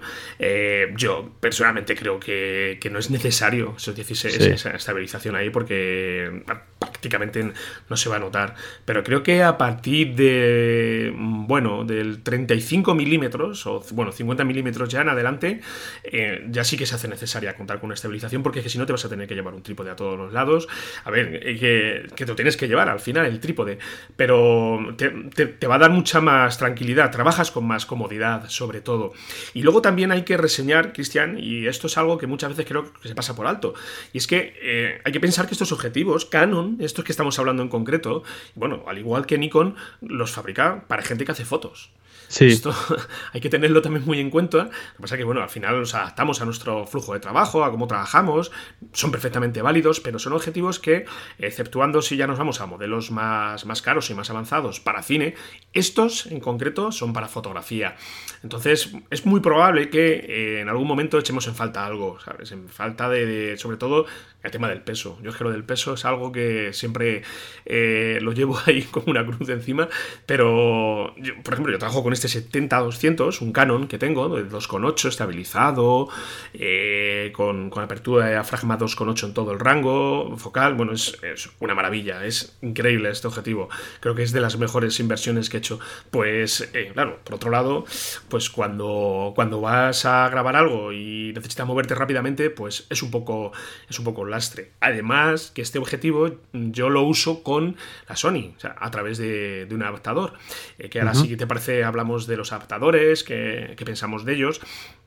yo 0.96 1.32
personalmente 1.40 1.96
creo 1.96 2.20
que, 2.20 2.80
no 2.92 3.00
es 3.00 3.10
necesario 3.10 3.74
esos 3.78 3.96
16, 3.96 4.38
esa 4.40 4.72
estabilización 4.72 5.36
ahí, 5.36 5.50
porque 5.50 6.44
prácticamente 6.80 7.52
no 7.90 7.98
se 7.98 8.10
va 8.10 8.18
a 8.18 8.20
notar. 8.20 8.56
Pero 8.86 9.04
creo 9.04 9.24
que 9.24 9.44
a 9.44 9.58
partir 9.58 9.85
de, 9.86 11.14
bueno, 11.16 11.86
del 11.86 12.24
35 12.24 12.96
milímetros, 12.96 13.66
o 13.68 13.84
bueno, 13.92 14.12
50 14.12 14.44
milímetros 14.44 14.90
ya 14.90 15.02
en 15.02 15.10
adelante, 15.10 15.62
eh, 16.04 16.46
ya 16.50 16.64
sí 16.64 16.76
que 16.76 16.86
se 16.86 16.96
hace 16.96 17.08
necesaria 17.08 17.56
contar 17.56 17.80
con 17.80 17.88
una 17.88 17.94
estabilización, 17.94 18.42
porque 18.42 18.64
que 18.64 18.70
si 18.70 18.78
no 18.78 18.86
te 18.86 18.94
vas 18.94 19.06
a 19.06 19.10
tener 19.10 19.28
que 19.28 19.36
llevar 19.36 19.54
un 19.54 19.62
trípode 19.62 19.92
a 19.92 19.96
todos 19.96 20.18
los 20.18 20.34
lados. 20.34 20.68
A 21.04 21.12
ver, 21.12 21.40
eh, 21.44 21.58
que, 21.60 22.16
que 22.16 22.26
te 22.26 22.34
tienes 22.34 22.58
que 22.58 22.68
llevar 22.68 22.90
al 22.90 23.00
final 23.00 23.26
el 23.26 23.40
trípode, 23.40 23.78
pero 24.16 24.96
te, 24.98 25.68
va 25.68 25.76
a 25.76 25.80
dar 25.80 25.92
mucha 25.92 26.22
más 26.22 26.58
tranquilidad, 26.58 27.12
trabajas 27.12 27.52
con 27.52 27.66
más 27.66 27.86
comodidad, 27.86 28.50
sobre 28.50 28.82
todo. 28.82 29.14
Y 29.54 29.62
luego 29.62 29.82
también 29.82 30.12
hay 30.12 30.24
que 30.24 30.38
reseñar, 30.38 30.94
Cristian, 30.94 31.38
y 31.40 31.68
esto 31.68 31.88
es 31.88 31.98
algo 31.98 32.18
que 32.18 32.28
muchas 32.28 32.50
veces 32.50 32.66
creo 32.66 32.92
que 32.94 33.08
se 33.08 33.16
pasa 33.16 33.36
por 33.36 33.48
alto, 33.48 33.74
y 34.14 34.18
es 34.18 34.28
que 34.28 34.54
eh, 34.62 35.02
hay 35.04 35.12
que 35.12 35.20
pensar 35.20 35.48
que 35.48 35.54
estos 35.54 35.72
objetivos, 35.72 36.26
Canon, 36.26 36.78
estos 36.80 37.04
que 37.06 37.12
estamos 37.12 37.38
hablando 37.40 37.64
en 37.64 37.70
concreto, 37.70 38.24
bueno, 38.56 38.84
al 38.88 38.98
igual 38.98 39.26
que 39.26 39.38
Nikon, 39.38 39.75
los 40.02 40.32
fabrica 40.32 40.86
para 40.88 41.04
gente 41.04 41.26
que 41.26 41.32
hace 41.32 41.46
fotos. 41.46 41.92
Esto 42.30 42.74
hay 43.34 43.42
que 43.42 43.50
tenerlo 43.50 43.82
también 43.82 44.06
muy 44.06 44.20
en 44.20 44.30
cuenta. 44.30 44.58
Lo 44.58 44.70
que 44.70 45.02
pasa 45.02 45.16
es 45.16 45.20
que, 45.20 45.24
bueno, 45.24 45.42
al 45.42 45.50
final 45.50 45.80
nos 45.80 45.94
adaptamos 45.94 46.42
a 46.42 46.46
nuestro 46.46 46.86
flujo 46.86 47.14
de 47.14 47.20
trabajo, 47.20 47.64
a 47.64 47.72
cómo 47.72 47.88
trabajamos, 47.88 48.52
son 48.94 49.12
perfectamente 49.12 49.62
válidos, 49.62 50.00
pero 50.00 50.20
son 50.20 50.34
objetivos 50.34 50.80
que, 50.80 51.06
exceptuando 51.38 52.02
si 52.02 52.18
ya 52.18 52.28
nos 52.28 52.38
vamos 52.38 52.62
a 52.62 52.66
modelos 52.66 53.12
más, 53.12 53.66
más 53.66 53.82
caros 53.82 54.10
y 54.10 54.14
más 54.14 54.30
avanzados 54.30 54.80
para 54.80 55.02
cine, 55.04 55.36
estos 55.74 56.26
en 56.28 56.40
concreto 56.40 56.92
son 56.92 57.14
para 57.14 57.28
fotografía. 57.28 57.96
Entonces, 58.44 58.92
es 59.10 59.26
muy 59.26 59.40
probable 59.40 59.90
que 59.90 60.14
eh, 60.14 60.62
en 60.62 60.70
algún 60.70 60.88
momento 60.88 61.18
echemos 61.18 61.48
en 61.48 61.56
falta 61.56 61.86
algo, 61.86 62.20
¿sabes? 62.20 62.52
En 62.52 62.70
falta 62.70 63.10
de, 63.10 63.58
sobre 63.58 63.78
todo, 63.78 64.06
el 64.44 64.52
tema 64.52 64.70
del 64.70 64.82
peso. 64.82 65.18
Yo 65.22 65.32
es 65.32 65.36
que 65.36 65.44
lo 65.44 65.52
del 65.52 65.64
peso 65.64 65.96
es 65.96 66.06
algo 66.06 66.32
que 66.32 66.72
siempre 66.74 67.24
eh, 67.66 68.20
lo 68.22 68.32
llevo 68.32 68.58
ahí 68.66 68.84
como 68.84 69.08
una 69.08 69.26
cruz 69.26 69.50
encima, 69.50 69.90
pero, 70.26 71.14
por 71.44 71.54
ejemplo, 71.54 71.74
yo 71.74 71.80
trabajo 71.80 72.04
con 72.04 72.14
este 72.16 72.28
70-200, 72.28 73.42
un 73.42 73.52
Canon 73.52 73.88
que 73.88 73.98
tengo, 73.98 74.30
de 74.30 74.50
2,8 74.50 75.10
estabilizado, 75.10 76.10
eh, 76.54 77.32
con, 77.34 77.72
apertura 77.76 78.26
de 78.26 78.32
diafragma 78.32 78.78
2,8 78.78 79.26
en 79.26 79.34
todo 79.34 79.52
el 79.52 79.60
rango 79.60 80.36
focal. 80.38 80.74
Bueno, 80.74 80.94
es, 80.94 81.18
una 81.60 81.76
maravilla, 81.76 82.26
es 82.26 82.58
increíble 82.62 83.10
este 83.10 83.28
objetivo. 83.28 83.70
Creo 84.00 84.16
que 84.16 84.24
es 84.24 84.32
de 84.32 84.42
las 84.42 84.58
mejores 84.58 85.00
inversiones 85.00 85.50
que 85.50 85.58
he 85.58 85.60
hecho. 85.60 85.80
Pues, 86.12 86.70
eh, 86.74 86.92
claro, 86.94 87.20
por 87.24 87.36
otro 87.36 87.52
lado, 87.52 87.86
pues 88.30 88.50
cuando, 88.50 89.34
cuando 89.36 89.62
vas 89.62 90.06
a 90.06 90.28
grabar 90.30 90.56
algo 90.56 90.92
y 90.92 91.32
necesitas 91.34 91.68
moverte 91.68 91.96
rápidamente, 91.96 92.50
pues 92.50 92.88
es 92.90 93.04
un 93.04 93.12
poco, 93.12 93.52
es 93.90 94.00
un 94.00 94.06
poco 94.06 94.26
lastre. 94.26 94.72
Además, 94.80 95.52
que 95.54 95.62
este 95.62 95.80
objetivo 95.80 96.32
yo 96.54 96.90
lo 96.90 97.04
uso 97.04 97.44
con 97.44 97.76
la 98.08 98.16
Sony, 98.16 98.54
o 98.56 98.60
sea, 98.60 98.76
a 98.80 98.92
través 98.92 99.18
de, 99.18 99.68
un 99.72 99.84
adaptador. 99.84 100.34
Eh, 100.80 100.90
que 100.90 101.00
ahora 101.00 101.14
sí 101.14 101.28
que 101.28 101.38
te 101.38 101.48
parece 101.48 101.84
hablamos 101.84 102.05
de 102.28 102.38
los 102.38 102.52
adaptadores, 102.52 103.24
qué, 103.24 103.76
pensamos 103.86 104.26
de 104.26 104.34
ellos. 104.34 104.62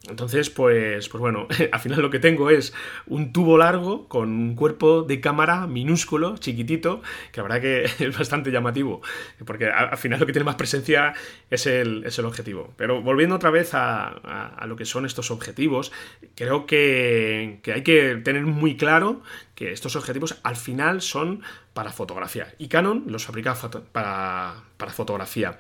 Entonces, 0.09 0.51
pues, 0.51 1.09
pues 1.09 1.21
bueno, 1.21 1.49
al 1.73 1.81
final 1.81 2.01
lo 2.01 2.11
que 2.11 2.19
tengo 2.19 2.51
es 2.51 2.73
un 3.07 3.33
tubo 3.33 3.59
largo 3.59 4.09
con 4.09 4.31
un 4.31 4.55
cuerpo 4.55 5.03
de 5.03 5.21
cámara 5.21 5.67
minúsculo, 5.67 6.37
chiquitito, 6.39 7.03
que 7.33 7.41
habrá 7.41 7.61
que 7.61 7.85
es 7.99 8.17
bastante 8.19 8.51
llamativo, 8.51 9.03
porque 9.45 9.67
al 9.67 9.97
final 9.99 10.21
lo 10.21 10.27
que 10.27 10.33
tiene 10.33 10.45
más 10.45 10.57
presencia 10.57 11.15
es 11.51 11.67
el, 11.67 12.05
es 12.05 12.19
el 12.19 12.25
objetivo. 12.25 12.73
Pero 12.77 13.03
volviendo 13.03 13.37
otra 13.37 13.51
vez 13.51 13.71
a, 13.73 14.65
lo 14.67 14.77
que 14.77 14.85
son 14.85 15.07
estos 15.07 15.31
objetivos, 15.31 15.93
creo 16.35 16.67
que, 16.67 17.61
hay 17.73 17.83
que 17.83 18.17
tener 18.17 18.45
muy 18.45 18.77
claro 18.77 19.23
que 19.55 19.73
estos 19.73 19.97
objetivos 19.97 20.39
al 20.43 20.57
final 20.57 21.03
son 21.03 21.43
para 21.75 21.93
fotografía. 21.93 22.55
Y 22.59 22.69
Canon 22.69 23.05
los 23.07 23.25
fabrica 23.25 23.57
para, 23.93 24.63
para 24.77 24.93
fotografía. 24.93 25.59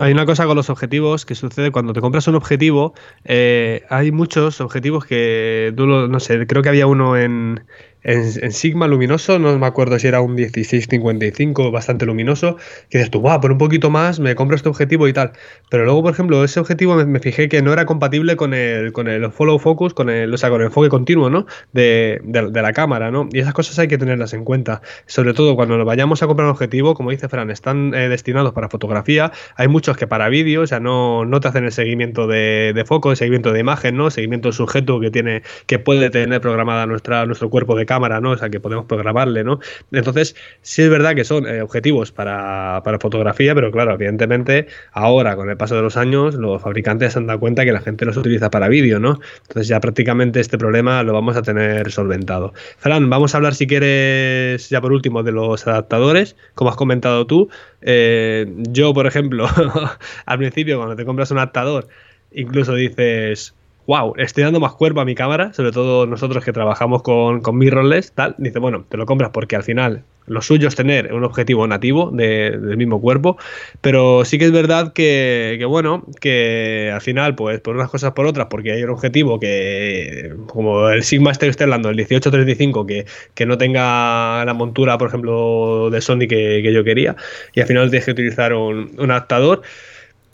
Hay 0.00 0.12
una 0.12 0.26
cosa 0.26 0.46
con 0.46 0.56
los 0.56 0.70
objetivos 0.70 1.26
que 1.26 1.34
sucede 1.34 1.72
cuando 1.72 1.92
te 1.92 2.00
compras 2.00 2.28
un 2.28 2.36
objetivo. 2.36 2.94
Eh, 3.24 3.84
hay 3.90 4.12
muchos 4.12 4.60
objetivos 4.60 5.04
que 5.04 5.72
tú 5.76 5.86
no 5.86 6.20
sé, 6.20 6.46
creo 6.46 6.62
que 6.62 6.68
había 6.68 6.86
uno 6.86 7.16
en, 7.16 7.64
en, 8.02 8.52
Sigma 8.52 8.86
luminoso, 8.86 9.38
no 9.38 9.58
me 9.58 9.66
acuerdo 9.66 9.98
si 9.98 10.06
era 10.06 10.20
un 10.20 10.34
1655 10.34 11.70
bastante 11.70 12.06
luminoso, 12.06 12.56
que 12.90 12.98
dices 12.98 13.10
tú, 13.10 13.20
wow, 13.20 13.40
por 13.40 13.52
un 13.52 13.58
poquito 13.58 13.90
más 13.90 14.20
me 14.20 14.34
compro 14.34 14.56
este 14.56 14.68
objetivo 14.68 15.08
y 15.08 15.12
tal. 15.12 15.32
Pero 15.70 15.84
luego, 15.84 16.02
por 16.02 16.12
ejemplo, 16.12 16.42
ese 16.44 16.60
objetivo 16.60 16.96
me, 16.96 17.20
fijé 17.20 17.48
que 17.48 17.62
no 17.62 17.72
era 17.72 17.86
compatible 17.86 18.36
con 18.36 18.54
el, 18.54 18.92
con 18.92 19.08
el 19.08 19.30
follow 19.30 19.58
focus, 19.58 19.94
con 19.94 20.10
el, 20.10 20.32
o 20.32 20.38
sea, 20.38 20.50
con 20.50 20.60
el 20.60 20.68
enfoque 20.68 20.88
continuo, 20.88 21.30
¿no? 21.30 21.46
De, 21.72 22.20
de, 22.24 22.62
la 22.62 22.72
cámara, 22.72 23.10
¿no? 23.10 23.28
Y 23.32 23.40
esas 23.40 23.54
cosas 23.54 23.78
hay 23.78 23.88
que 23.88 23.98
tenerlas 23.98 24.32
en 24.32 24.44
cuenta. 24.44 24.80
Sobre 25.06 25.34
todo 25.34 25.56
cuando 25.56 25.76
nos 25.76 25.86
vayamos 25.86 26.22
a 26.22 26.26
comprar 26.26 26.46
un 26.46 26.52
objetivo, 26.52 26.94
como 26.94 27.10
dice 27.10 27.28
Fran, 27.28 27.50
están 27.50 27.94
eh, 27.94 28.08
destinados 28.08 28.52
para 28.52 28.68
fotografía. 28.68 29.32
Hay 29.56 29.68
muchos 29.68 29.96
que 29.96 30.06
para 30.06 30.28
vídeo, 30.28 30.62
o 30.62 30.66
sea, 30.66 30.80
no, 30.80 31.24
no 31.24 31.40
te 31.40 31.48
hacen 31.48 31.64
el 31.64 31.72
seguimiento 31.72 32.26
de, 32.26 32.72
de 32.74 32.84
foco, 32.84 33.10
el 33.10 33.16
seguimiento 33.16 33.52
de 33.52 33.60
imagen, 33.60 33.96
¿no? 33.96 34.10
Seguimiento 34.10 34.48
del 34.48 34.54
sujeto 34.54 35.00
que 35.00 35.10
tiene, 35.10 35.42
que 35.66 35.78
puede 35.78 36.10
tener 36.10 36.40
programada 36.40 36.86
nuestra, 36.86 37.26
nuestro 37.26 37.50
cuerpo 37.50 37.76
de 37.76 37.86
cámara, 37.88 38.20
¿no? 38.20 38.30
O 38.32 38.36
sea, 38.36 38.50
que 38.50 38.60
podemos 38.60 38.84
programarle, 38.84 39.42
¿no? 39.42 39.58
Entonces, 39.90 40.36
sí 40.62 40.82
es 40.82 40.90
verdad 40.90 41.16
que 41.16 41.24
son 41.24 41.48
eh, 41.48 41.62
objetivos 41.62 42.12
para, 42.12 42.80
fotografía, 43.00 43.54
pero 43.54 43.72
claro, 43.72 43.94
evidentemente, 43.94 44.68
ahora, 44.92 45.34
con 45.34 45.50
el 45.50 45.56
paso 45.56 45.74
de 45.74 45.82
los 45.82 45.96
años, 45.96 46.34
los 46.34 46.62
fabricantes 46.62 47.14
se 47.14 47.18
han 47.18 47.26
dado 47.26 47.40
cuenta 47.40 47.64
que 47.64 47.72
la 47.72 47.80
gente 47.80 48.04
los 48.04 48.16
utiliza 48.16 48.50
para 48.50 48.68
vídeo, 48.68 49.00
¿no? 49.00 49.18
Entonces 49.42 49.68
ya 49.68 49.80
prácticamente 49.80 50.40
este 50.40 50.58
problema 50.58 51.02
lo 51.02 51.12
vamos 51.12 51.36
a 51.36 51.42
tener 51.42 51.90
solventado. 51.90 52.52
Fran, 52.76 53.08
vamos 53.10 53.34
a 53.34 53.38
hablar 53.38 53.54
si 53.54 53.66
quieres, 53.66 54.68
ya 54.68 54.80
por 54.80 54.92
último, 54.92 55.22
de 55.22 55.32
los 55.32 55.66
adaptadores, 55.66 56.36
como 56.54 56.70
has 56.70 56.76
comentado 56.76 57.26
tú. 57.26 57.48
Eh, 57.80 58.46
yo, 58.70 58.92
por 58.92 59.06
ejemplo, 59.06 59.46
al 60.26 60.38
principio, 60.38 60.76
cuando 60.76 60.94
te 60.94 61.04
compras 61.04 61.30
un 61.30 61.38
adaptador, 61.38 61.88
incluso 62.32 62.74
dices, 62.74 63.54
wow, 63.88 64.12
estoy 64.18 64.44
dando 64.44 64.60
más 64.60 64.74
cuerpo 64.74 65.00
a 65.00 65.06
mi 65.06 65.14
cámara, 65.14 65.54
sobre 65.54 65.72
todo 65.72 66.06
nosotros 66.06 66.44
que 66.44 66.52
trabajamos 66.52 67.02
con, 67.02 67.40
con 67.40 67.56
mirrorless, 67.56 68.12
tal, 68.12 68.34
dice, 68.36 68.58
bueno, 68.58 68.84
te 68.86 68.98
lo 68.98 69.06
compras 69.06 69.30
porque 69.32 69.56
al 69.56 69.62
final 69.62 70.04
lo 70.26 70.42
suyo 70.42 70.68
es 70.68 70.76
tener 70.76 71.10
un 71.14 71.24
objetivo 71.24 71.66
nativo 71.66 72.10
del 72.10 72.76
mismo 72.76 73.00
cuerpo, 73.00 73.38
pero 73.80 74.26
sí 74.26 74.38
que 74.38 74.44
es 74.44 74.52
verdad 74.52 74.92
que, 74.92 75.64
bueno, 75.66 76.04
que 76.20 76.90
al 76.92 77.00
final, 77.00 77.34
pues 77.34 77.60
por 77.60 77.76
unas 77.76 77.88
cosas 77.88 78.12
por 78.12 78.26
otras, 78.26 78.48
porque 78.50 78.72
hay 78.72 78.82
un 78.82 78.90
objetivo 78.90 79.40
que, 79.40 80.34
como 80.48 80.90
el 80.90 81.02
Sigma 81.02 81.30
este 81.30 81.46
que 81.46 81.50
estoy 81.50 81.64
hablando, 81.64 81.88
el 81.88 81.96
1835, 81.96 82.84
que, 82.84 83.06
que 83.32 83.46
no 83.46 83.56
tenga 83.56 84.44
la 84.44 84.52
montura, 84.52 84.98
por 84.98 85.08
ejemplo, 85.08 85.88
de 85.88 86.02
Sony 86.02 86.28
que, 86.28 86.70
yo 86.70 86.84
quería, 86.84 87.16
y 87.54 87.60
al 87.62 87.66
final 87.66 87.88
tienes 87.88 88.04
que 88.04 88.10
utilizar 88.10 88.52
un, 88.52 88.90
un 88.98 89.10
adaptador, 89.10 89.62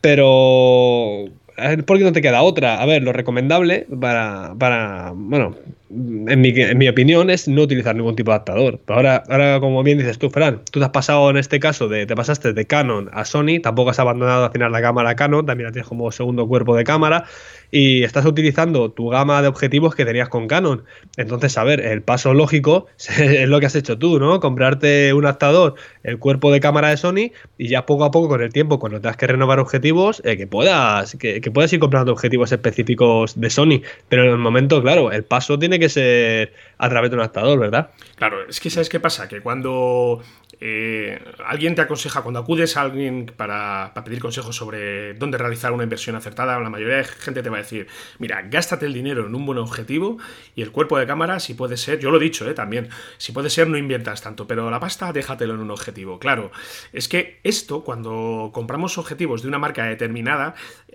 pero 0.01 1.31
¿Por 1.87 1.99
qué 1.99 2.05
no 2.05 2.13
te 2.13 2.21
queda 2.21 2.43
otra? 2.43 2.83
A 2.83 2.87
ver, 2.87 3.03
lo 3.03 3.13
recomendable 3.13 3.87
para, 4.01 4.55
para 4.59 5.13
bueno, 5.15 5.55
en 5.89 6.41
mi, 6.41 6.49
en 6.49 6.79
mi, 6.79 6.89
opinión 6.89 7.31
es 7.31 7.47
no 7.47 7.63
utilizar 7.63 7.95
ningún 7.95 8.17
tipo 8.17 8.33
de 8.33 8.37
adaptador. 8.37 8.81
Ahora, 8.89 9.23
ahora, 9.29 9.61
como 9.61 9.83
bien 9.85 9.99
dices 9.99 10.19
tú, 10.19 10.31
Fran, 10.31 10.63
tú 10.73 10.81
te 10.81 10.87
has 10.87 10.91
pasado 10.91 11.31
en 11.31 11.37
este 11.37 11.61
caso 11.61 11.89
de, 11.89 12.07
te 12.07 12.17
pasaste 12.17 12.53
de 12.53 12.67
Canon 12.67 13.09
a 13.13 13.25
Sony, 13.25 13.61
tampoco 13.63 13.91
has 13.91 13.99
abandonado 14.01 14.47
al 14.47 14.51
final 14.51 14.73
la 14.73 14.83
cámara 14.83 15.15
Canon, 15.15 15.47
también 15.47 15.67
la 15.67 15.73
tienes 15.73 15.89
como 15.89 16.11
segundo 16.11 16.49
cuerpo 16.49 16.75
de 16.75 16.83
cámara 16.83 17.25
y 17.75 18.05
estás 18.05 18.25
utilizando 18.25 18.93
tu 18.93 19.09
gama 19.09 19.43
de 19.43 19.49
objetivos 19.49 19.97
que 19.97 20.05
tenías 20.05 20.29
con 20.29 20.47
Canon. 20.47 20.85
Entonces, 21.17 21.59
a 21.59 21.65
ver, 21.65 21.81
el 21.81 22.03
paso 22.03 22.33
lógico 22.33 22.87
es 23.19 23.49
lo 23.49 23.59
que 23.59 23.67
has 23.67 23.75
hecho 23.75 23.99
tú, 23.99 24.21
¿no? 24.21 24.39
Comprarte 24.39 25.13
un 25.13 25.25
adaptador, 25.25 25.75
el 26.05 26.21
cuerpo 26.21 26.53
de 26.53 26.61
cámara 26.61 26.91
de 26.91 26.97
Sony 26.99 27.33
y 27.59 27.67
ya 27.67 27.85
poco 27.85 28.05
a 28.05 28.13
poco 28.13 28.29
con 28.29 28.43
el 28.43 28.53
tiempo, 28.53 28.79
cuando 28.79 29.01
tengas 29.01 29.17
que 29.17 29.27
renovar 29.27 29.59
objetivos, 29.59 30.23
eh, 30.25 30.37
que 30.37 30.47
puedas 30.47 31.17
que, 31.17 31.41
que, 31.41 31.51
puedas 31.51 31.73
ir 31.73 31.81
comprando 31.81 32.13
objetivos 32.13 32.53
específicos 32.53 33.41
de 33.41 33.51
Sony. 33.51 33.83
Pero 34.09 34.23
en 34.23 34.31
el 34.31 34.39
momento, 34.39 34.81
claro, 34.81 35.11
el 35.11 35.25
paso 35.25 35.59
tiene 35.59 35.81
que 35.81 35.89
ser 35.89 36.53
a 36.79 36.89
través 36.89 37.11
de 37.11 37.17
un 37.17 37.23
adaptador, 37.23 37.59
¿verdad? 37.59 37.91
Claro, 38.15 38.49
es 38.49 38.61
que 38.61 38.71
¿sabes 38.71 38.89
qué 38.89 39.01
pasa? 39.01 39.27
Que 39.27 39.41
cuando 39.41 40.23
eh, 40.61 41.23
alguien 41.45 41.75
te 41.75 41.83
aconseja, 41.83 42.23
cuando 42.23 42.41
acudes 42.41 42.77
a 42.77 42.83
alguien 42.83 43.27
para, 43.37 43.93
pedir 44.05 44.21
consejos 44.21 44.57
sobre 44.57 45.15
dónde 45.15 45.39
realizar 45.39 45.73
una 45.73 45.85
inversión 45.85 46.17
acertada, 46.17 46.59
la 46.59 46.71
mayoría 46.71 46.97
de 46.97 47.05
gente 47.05 47.43
te 47.43 47.51
va 47.51 47.59
a 47.59 47.63
decir, 47.63 47.87
mira, 48.19 48.43
gástate 48.43 48.87
el 48.87 48.93
dinero 48.93 49.27
en 49.27 49.35
un 49.35 49.47
buen 49.47 49.59
objetivo 49.59 50.19
y 50.55 50.63
el 50.63 50.71
cuerpo 50.71 50.99
de 50.99 51.07
cámara, 51.07 51.41
si 51.41 51.55
puede 51.55 51.77
ser, 51.77 51.99
yo 51.99 52.11
lo 52.11 52.19
he 52.19 52.25
dicho 52.25 52.49
eh, 52.49 52.55
también, 52.55 52.89
si 53.19 53.33
puede 53.33 53.51
ser 53.51 53.69
no 53.69 53.79
inviertas 53.79 54.23
tanto, 54.23 54.47
pero 54.47 54.71
la 54.71 54.81
pasta 54.81 55.13
déjatelo 55.13 55.55
en 55.55 55.61
un 55.61 55.71
objetivo. 55.71 56.19
Claro, 56.19 56.51
es 56.93 57.09
que 57.09 57.41
esto, 57.45 57.85
cuando 57.85 58.51
compramos 58.53 58.99
objetivos 58.99 59.43
de 59.43 59.49
una 59.49 59.59
marca 59.59 59.85
determinada, 59.85 60.55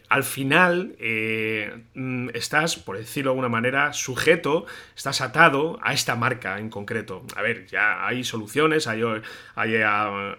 al 0.09 0.23
final 0.23 0.95
eh, 0.99 1.83
mm, 1.93 2.29
estás, 2.33 2.75
por 2.75 2.97
decirlo 2.97 3.29
de 3.29 3.33
alguna 3.33 3.49
manera, 3.49 3.93
sujeto, 3.93 4.65
estás 4.95 5.21
atado 5.21 5.79
a 5.83 5.93
esta 5.93 6.15
marca 6.15 6.57
en 6.57 6.69
concreto. 6.69 7.23
A 7.35 7.43
ver, 7.43 7.67
ya 7.67 8.05
hay 8.05 8.23
soluciones, 8.23 8.87
hay, 8.87 9.03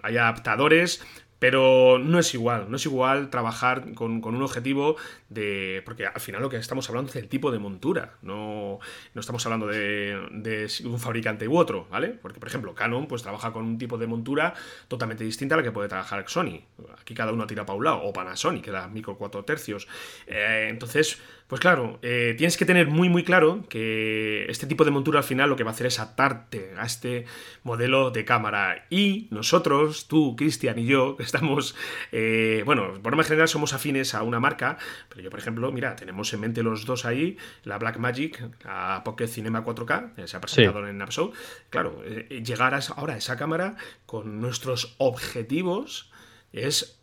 adaptadores, 0.02 1.04
pero 1.40 1.98
no 1.98 2.18
es 2.18 2.35
igual, 2.35 2.70
no 2.70 2.76
es 2.76 2.87
igual 2.87 3.31
trabajar 3.31 3.94
con, 3.94 4.22
un 4.22 4.42
objetivo 4.42 4.96
de. 5.31 5.83
Porque 5.87 6.07
al 6.07 6.20
final 6.20 6.42
lo 6.42 6.50
que 6.50 6.59
estamos 6.59 6.88
hablando 6.88 7.09
es 7.09 7.14
del 7.14 7.29
tipo 7.29 7.50
de 7.50 7.59
montura, 7.59 8.12
no, 8.22 8.79
no 9.14 9.20
estamos 9.20 9.44
hablando 9.46 9.66
de, 9.66 10.29
de, 10.33 10.70
un 10.85 11.00
fabricante 11.00 11.48
u 11.48 11.57
otro, 11.57 11.88
¿vale? 11.90 12.09
Porque, 12.09 12.38
por 12.38 12.48
ejemplo, 12.48 12.74
Canon 12.74 13.09
pues 13.09 13.22
trabaja 13.22 13.53
con 13.53 13.64
un 13.64 13.79
tipo 13.79 13.96
de 13.96 14.07
montura 14.07 14.53
totalmente 14.87 15.24
distinta 15.24 15.55
a 15.55 15.59
la 15.59 15.64
que 15.64 15.72
puede 15.72 15.88
trabajar 15.88 16.22
Sony. 16.29 16.61
Aquí 17.00 17.14
cada 17.14 17.33
uno 17.33 17.46
tira 17.46 17.64
para 17.64 17.79
un 17.79 17.85
lado, 17.85 18.03
o 18.03 18.12
Panasonic, 18.12 18.64
que 18.64 18.70
da 18.70 18.87
micro 18.88 19.16
4 19.16 19.42
tercios. 19.44 19.88
Eh, 20.26 20.68
entonces 20.68 21.18
pues 21.50 21.60
claro, 21.60 21.98
eh, 22.02 22.36
tienes 22.38 22.56
que 22.56 22.64
tener 22.64 22.86
muy 22.86 23.08
muy 23.08 23.24
claro 23.24 23.64
que 23.68 24.46
este 24.48 24.68
tipo 24.68 24.84
de 24.84 24.92
montura 24.92 25.18
al 25.18 25.24
final 25.24 25.50
lo 25.50 25.56
que 25.56 25.64
va 25.64 25.70
a 25.70 25.74
hacer 25.74 25.88
es 25.88 25.98
atarte 25.98 26.74
a 26.78 26.86
este 26.86 27.24
modelo 27.64 28.12
de 28.12 28.24
cámara. 28.24 28.86
Y 28.88 29.26
nosotros, 29.32 30.06
tú, 30.06 30.36
Cristian 30.36 30.78
y 30.78 30.86
yo, 30.86 31.16
estamos, 31.18 31.74
eh, 32.12 32.62
bueno, 32.64 32.92
por 33.02 33.10
norma 33.10 33.24
general 33.24 33.48
somos 33.48 33.72
afines 33.72 34.14
a 34.14 34.22
una 34.22 34.38
marca, 34.38 34.78
pero 35.08 35.22
yo 35.22 35.30
por 35.30 35.40
ejemplo, 35.40 35.72
mira, 35.72 35.96
tenemos 35.96 36.32
en 36.32 36.38
mente 36.38 36.62
los 36.62 36.86
dos 36.86 37.04
ahí, 37.04 37.36
la 37.64 37.78
Blackmagic, 37.78 38.64
la 38.64 39.02
Pocket 39.04 39.26
Cinema 39.26 39.64
4K, 39.64 40.14
que 40.14 40.28
se 40.28 40.36
ha 40.36 40.40
presentado 40.40 40.86
en 40.86 40.98
Napso. 40.98 41.32
Claro, 41.68 42.00
eh, 42.04 42.44
llegar 42.46 42.78
ahora 42.94 43.14
a 43.14 43.16
esa 43.16 43.36
cámara 43.36 43.74
con 44.06 44.40
nuestros 44.40 44.94
objetivos 44.98 46.12
es 46.52 46.96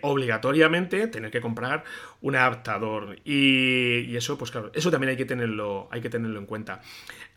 obligatoriamente 0.00 1.06
tener 1.06 1.30
que 1.30 1.42
comprar 1.42 1.84
un 2.24 2.36
adaptador. 2.36 3.18
Y, 3.24 4.16
eso, 4.16 4.38
pues 4.38 4.50
claro, 4.50 4.70
eso 4.74 4.90
también 4.90 5.10
hay 5.10 5.16
que 5.16 5.26
tenerlo, 5.26 5.88
hay 5.90 6.00
que 6.00 6.08
tenerlo 6.08 6.40
en 6.40 6.46
cuenta. 6.46 6.80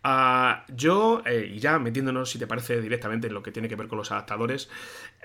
Ah, 0.04 0.64
yo, 0.74 1.22
eh, 1.26 1.52
y 1.54 1.60
ya 1.60 1.80
metiéndonos, 1.80 2.30
si 2.30 2.40
te 2.40 2.48
parece, 2.48 2.80
directamente 2.80 3.28
en 3.28 3.34
lo 3.34 3.44
que 3.44 3.52
tiene 3.52 3.68
que 3.68 3.76
ver 3.76 3.90
con 3.90 3.98
los 3.98 4.10
adaptadores, 4.12 4.70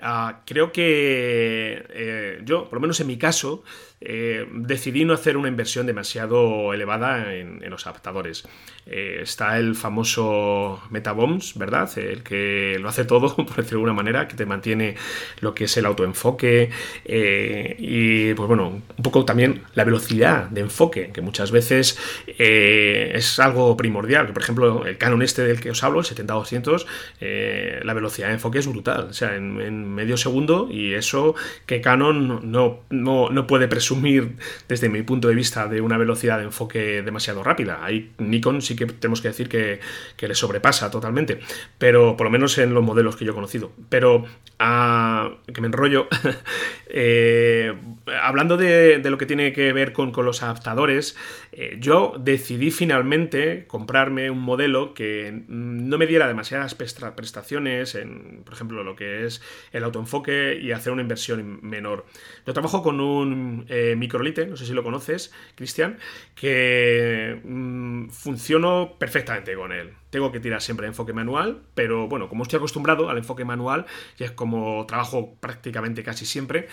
ah, 0.01 0.41
creo 0.45 0.73
que 0.73 1.85
eh, 1.89 2.41
yo, 2.43 2.65
por 2.65 2.73
lo 2.73 2.81
menos 2.81 2.99
en 2.99 3.07
mi 3.07 3.17
caso, 3.17 3.63
eh, 4.01 4.45
decidí 4.51 5.05
no 5.05 5.13
hacer 5.13 5.37
una 5.37 5.47
inversión 5.47 5.85
demasiado 5.85 6.73
elevada 6.73 7.33
en, 7.33 7.61
los 7.69 7.87
adaptadores. 7.87 8.45
está 8.85 9.57
el 9.57 9.75
famoso 9.75 10.81
Metabombs, 10.89 11.57
¿verdad? 11.57 11.89
El 11.97 12.23
que 12.23 12.77
lo 12.81 12.89
hace 12.89 13.05
todo, 13.05 13.35
por 13.37 13.55
decirlo 13.55 13.63
de 13.63 13.75
alguna 13.75 13.93
manera, 13.93 14.27
que 14.27 14.35
te 14.35 14.45
mantiene 14.45 14.95
lo 15.39 15.55
que 15.55 15.65
es 15.65 15.77
el 15.77 15.85
autoenfoque 15.85 16.69
y, 17.05 18.33
pues 18.33 18.47
bueno, 18.47 18.67
un 18.69 19.03
poco 19.03 19.23
también 19.23 19.52
la 19.73 19.83
velocidad 19.83 20.49
de 20.49 20.61
enfoque, 20.61 21.11
que 21.13 21.21
muchas 21.21 21.51
veces 21.51 21.97
eh, 22.27 23.11
es 23.15 23.39
algo 23.39 23.75
primordial. 23.77 24.27
Que, 24.27 24.33
por 24.33 24.43
ejemplo, 24.43 24.85
el 24.85 24.97
Canon 24.97 25.21
este 25.21 25.43
del 25.43 25.59
que 25.59 25.71
os 25.71 25.83
hablo, 25.83 25.99
el 25.99 26.05
70-200, 26.05 26.85
eh, 27.21 27.81
la 27.83 27.93
velocidad 27.93 28.27
de 28.27 28.33
enfoque 28.33 28.59
es 28.59 28.67
brutal. 28.67 29.07
O 29.09 29.13
sea, 29.13 29.35
en, 29.35 29.93
medio 29.93 30.17
segundo, 30.17 30.67
y 30.69 30.93
eso 30.93 31.35
que 31.65 31.81
Canon 31.81 32.51
no, 32.51 32.81
no, 32.89 33.47
puede 33.47 33.67
presumir, 33.67 34.37
desde 34.67 34.89
mi 34.89 35.03
punto 35.03 35.27
de 35.27 35.35
vista, 35.35 35.67
de 35.67 35.81
una 35.81 35.97
velocidad 35.97 36.37
de 36.39 36.45
enfoque 36.45 37.01
demasiado 37.01 37.43
rápida. 37.43 37.83
Ahí 37.83 38.11
Nikon 38.17 38.61
sí 38.61 38.75
que 38.75 38.85
tenemos 38.85 39.21
que 39.21 39.27
decir 39.29 39.49
que, 39.49 39.79
le 40.23 40.35
sobrepasa 40.35 40.89
totalmente, 40.89 41.39
pero 41.77 42.15
por 42.15 42.25
lo 42.25 42.31
menos 42.31 42.57
en 42.57 42.73
los 42.73 42.81
modelos 42.81 43.17
que 43.17 43.25
yo 43.25 43.33
he 43.33 43.35
conocido. 43.35 43.73
Pero, 43.89 44.25
a, 44.57 45.25
ah, 45.25 45.31
que 45.53 45.59
me 45.59 45.67
enrollo, 45.67 46.07
eh, 46.87 47.73
hablando 48.21 48.57
de, 48.57 49.01
lo 49.03 49.17
que 49.17 49.25
tiene 49.25 49.42
que 49.51 49.73
ver 49.73 49.91
con, 49.91 50.13
los 50.13 50.43
adaptadores, 50.43 51.17
eh, 51.51 51.77
yo 51.79 52.13
decidí 52.17 52.71
finalmente 52.71 53.65
comprarme 53.67 54.29
un 54.29 54.39
modelo 54.39 54.93
que 54.93 55.43
no 55.47 55.97
me 55.97 56.07
diera 56.07 56.27
demasiadas 56.27 56.75
prestaciones 56.75 57.95
en, 57.95 58.43
por 58.45 58.53
ejemplo, 58.53 58.83
lo 58.83 58.95
que 58.95 59.25
es 59.25 59.41
el 59.71 59.83
autoenfoque 59.83 60.59
y 60.61 60.71
hacer 60.71 60.93
una 60.93 61.01
inversión 61.01 61.59
menor. 61.61 62.05
Yo 62.45 62.53
trabajo 62.53 62.83
con 62.83 62.99
un 62.99 63.65
eh, 63.67 63.95
microlite, 63.97 64.45
no 64.45 64.55
sé 64.55 64.65
si 64.65 64.73
lo 64.73 64.83
conoces, 64.83 65.33
Cristian, 65.55 65.97
que 66.35 67.41
mm, 67.43 68.09
funciono 68.09 68.95
perfectamente 68.97 69.55
con 69.55 69.71
él. 69.71 69.93
Tengo 70.09 70.31
que 70.31 70.39
tirar 70.39 70.61
siempre 70.61 70.85
enfoque 70.87 71.11
manual, 71.11 71.63
pero 71.73 72.07
bueno, 72.07 72.29
como 72.29 72.43
estoy 72.43 72.57
acostumbrado 72.57 73.09
al 73.09 73.17
enfoque 73.17 73.45
manual, 73.45 73.85
y 74.17 74.23
es 74.23 74.31
como 74.31 74.85
trabajo 74.85 75.35
prácticamente 75.39 76.03
casi 76.03 76.25
siempre, 76.25 76.67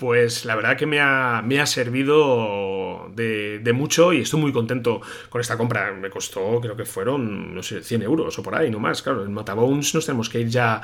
pues 0.00 0.46
la 0.46 0.56
verdad 0.56 0.78
que 0.78 0.86
me 0.86 0.98
ha, 0.98 1.66
servido 1.66 3.10
de, 3.14 3.72
mucho 3.74 4.14
y 4.14 4.22
estoy 4.22 4.40
muy 4.40 4.50
contento 4.50 5.02
con 5.28 5.42
esta 5.42 5.58
compra. 5.58 5.92
Me 5.92 6.08
costó, 6.08 6.58
creo 6.60 6.74
que 6.74 6.86
fueron, 6.86 7.54
no 7.54 7.62
sé, 7.62 7.82
100 7.82 8.02
euros 8.02 8.38
o 8.38 8.42
por 8.42 8.54
ahí, 8.54 8.70
no 8.70 8.80
más. 8.80 9.02
Claro, 9.02 9.24
en 9.24 9.32
Matabones 9.34 9.94
nos 9.94 10.06
tenemos 10.06 10.30
que 10.30 10.40
ir 10.40 10.48
ya 10.48 10.80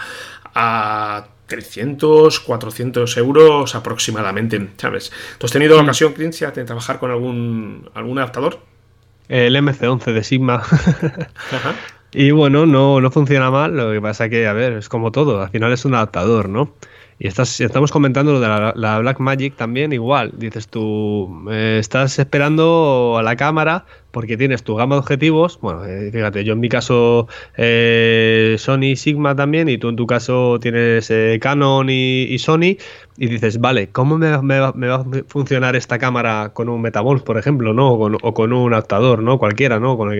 a 0.54 1.26
300, 1.46 2.40
400 2.40 3.16
euros 3.16 3.74
aproximadamente, 3.74 4.68
¿sabes? 4.76 5.10
¿Tú 5.38 5.46
has 5.46 5.52
tenido 5.52 5.80
mm. 5.80 5.84
ocasión, 5.84 6.12
Crincia, 6.12 6.50
de 6.50 6.64
trabajar 6.64 6.98
con 6.98 7.10
algún, 7.10 7.88
algún 7.94 8.18
adaptador? 8.18 8.60
El 9.28 9.56
MC11 9.56 10.12
de 10.12 10.22
Sigma. 10.22 10.62
Y 12.12 12.30
bueno, 12.30 12.64
no, 12.64 13.00
no 13.02 13.10
funciona 13.10 13.50
mal, 13.50 13.76
lo 13.76 13.92
que 13.92 14.00
pasa 14.00 14.30
que, 14.30 14.46
a 14.46 14.54
ver, 14.54 14.74
es 14.74 14.88
como 14.88 15.12
todo, 15.12 15.42
al 15.42 15.50
final 15.50 15.70
es 15.72 15.84
un 15.84 15.94
adaptador, 15.94 16.48
¿no? 16.48 16.72
Y 17.18 17.28
estás, 17.28 17.60
estamos 17.62 17.90
comentando 17.90 18.32
lo 18.32 18.40
de 18.40 18.48
la, 18.74 18.98
Black 18.98 19.20
Magic 19.20 19.56
también, 19.56 19.92
igual. 19.92 20.32
Dices 20.36 20.68
tú, 20.68 21.46
eh, 21.50 21.78
estás 21.80 22.18
esperando 22.18 23.16
a 23.18 23.22
la 23.22 23.36
cámara 23.36 23.86
porque 24.10 24.36
tienes 24.36 24.62
tu 24.62 24.74
gama 24.74 24.96
de 24.96 25.00
objetivos. 25.00 25.58
Bueno, 25.62 25.86
eh, 25.86 26.10
fíjate, 26.12 26.44
yo 26.44 26.52
en 26.52 26.60
mi 26.60 26.68
caso 26.68 27.26
eh, 27.56 28.56
Sony 28.58 28.96
Sigma 28.96 29.34
también, 29.34 29.70
y 29.70 29.78
tú 29.78 29.88
en 29.88 29.96
tu 29.96 30.06
caso 30.06 30.58
tienes 30.60 31.10
Canon 31.40 31.88
y, 31.88 32.38
Sony. 32.38 32.76
Y 33.18 33.28
dices, 33.28 33.60
vale, 33.60 33.88
¿cómo 33.88 34.18
me, 34.18 34.58
va 34.60 34.68
a 34.68 35.04
funcionar 35.26 35.74
esta 35.74 35.98
cámara 35.98 36.50
con 36.52 36.68
un 36.68 36.82
Metabones, 36.82 37.22
por 37.22 37.38
ejemplo, 37.38 37.72
¿no? 37.72 37.92
O 37.92 38.34
con, 38.34 38.52
un 38.52 38.72
adaptador, 38.74 39.22
¿no? 39.22 39.38
Cualquiera, 39.38 39.80
¿no? 39.80 39.96
Con 39.96 40.12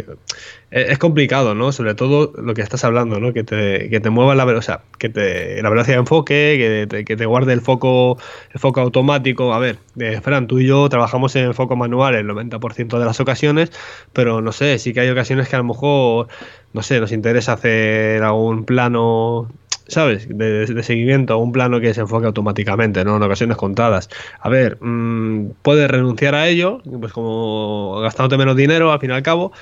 es 0.71 0.99
complicado, 0.99 1.55
¿no? 1.55 1.73
Sobre 1.73 1.95
todo 1.95 2.33
lo 2.37 2.55
que 2.55 2.63
estás 2.63 2.85
hablando, 2.85 3.21
¿no? 3.21 3.33
Que 3.33 3.45
te, 3.45 3.89
que 3.89 4.01
te 4.01 4.11
mueva 4.11 4.35
la 4.35 4.45
velocidad, 4.45 4.81
que 4.99 5.09
te, 5.09 5.63
la 5.63 5.71
velocidad 5.71 5.97
de 5.97 6.01
enfoque, 6.01 6.87
que 6.91 7.05
que 7.05 7.17
te 7.17 7.27
guarde 7.27 7.53
el 7.53 7.61
foco, 7.61 8.19
el 8.53 8.61
foco 8.61 8.81
automático. 8.81 9.55
A 9.55 9.59
ver, 9.59 9.79
eh, 9.99 10.21
Fran, 10.21 10.47
tú 10.47 10.59
y 10.59 10.67
yo 10.67 10.89
trabajamos 10.89 11.37
en 11.37 11.55
foco 11.55 11.77
manual 11.77 12.15
el 12.15 12.27
90% 12.27 12.99
de 12.99 13.05
las 13.05 13.21
ocasiones, 13.21 13.71
pero 14.13 14.41
no 14.41 14.53
sé, 14.53 14.79
sí 14.79 14.93
que 14.93 15.01
hay 15.01 15.09
ocasiones 15.09 15.49
que 15.49 15.57
a 15.57 15.61
lo 15.61 15.65
mejor, 15.65 16.29
no 16.77 16.83
sé, 16.83 17.01
nos 17.01 17.11
interesa 17.11 17.55
hacer 17.55 18.23
algún 18.23 18.65
plano 18.65 19.49
¿sabes? 19.89 20.29
De, 20.29 20.83
seguimiento, 20.83 21.39
un 21.39 21.53
plano 21.53 21.81
que 21.81 21.95
se 21.95 22.03
enfoque 22.03 22.27
automáticamente, 22.27 23.05
¿no? 23.05 23.17
En 23.17 23.23
ocasiones 23.23 23.57
contadas. 23.57 24.11
A 24.41 24.49
ver, 24.49 24.79
mm, 24.81 25.53
puedes 25.63 25.91
renunciar 25.91 26.35
a 26.35 26.49
ello, 26.49 26.83
pues 27.01 27.13
como 27.13 28.01
gastándote 28.01 28.37
menos 28.37 28.57
dinero 28.57 28.93
al 28.93 29.01
fin 29.01 29.11
y 29.11 29.15
al 29.15 29.23
cabo, 29.23 29.53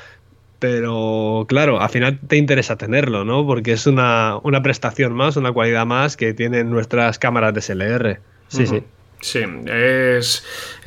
pero 0.58 1.44
claro, 1.46 1.80
al 1.80 1.90
final 1.90 2.18
te 2.26 2.36
interesa 2.36 2.76
tenerlo, 2.76 3.24
¿no? 3.24 3.46
Porque 3.46 3.72
es 3.72 3.86
una, 3.86 4.38
una 4.42 4.62
prestación 4.62 5.12
más, 5.12 5.36
una 5.36 5.52
cualidad 5.52 5.86
más 5.86 6.16
que 6.16 6.34
tienen 6.34 6.70
nuestras 6.70 7.18
cámaras 7.18 7.54
de 7.54 7.60
SLR. 7.60 8.20
Sí, 8.48 8.66
sí. 8.66 8.82
Sí, 9.24 9.40
es, 9.68 10.44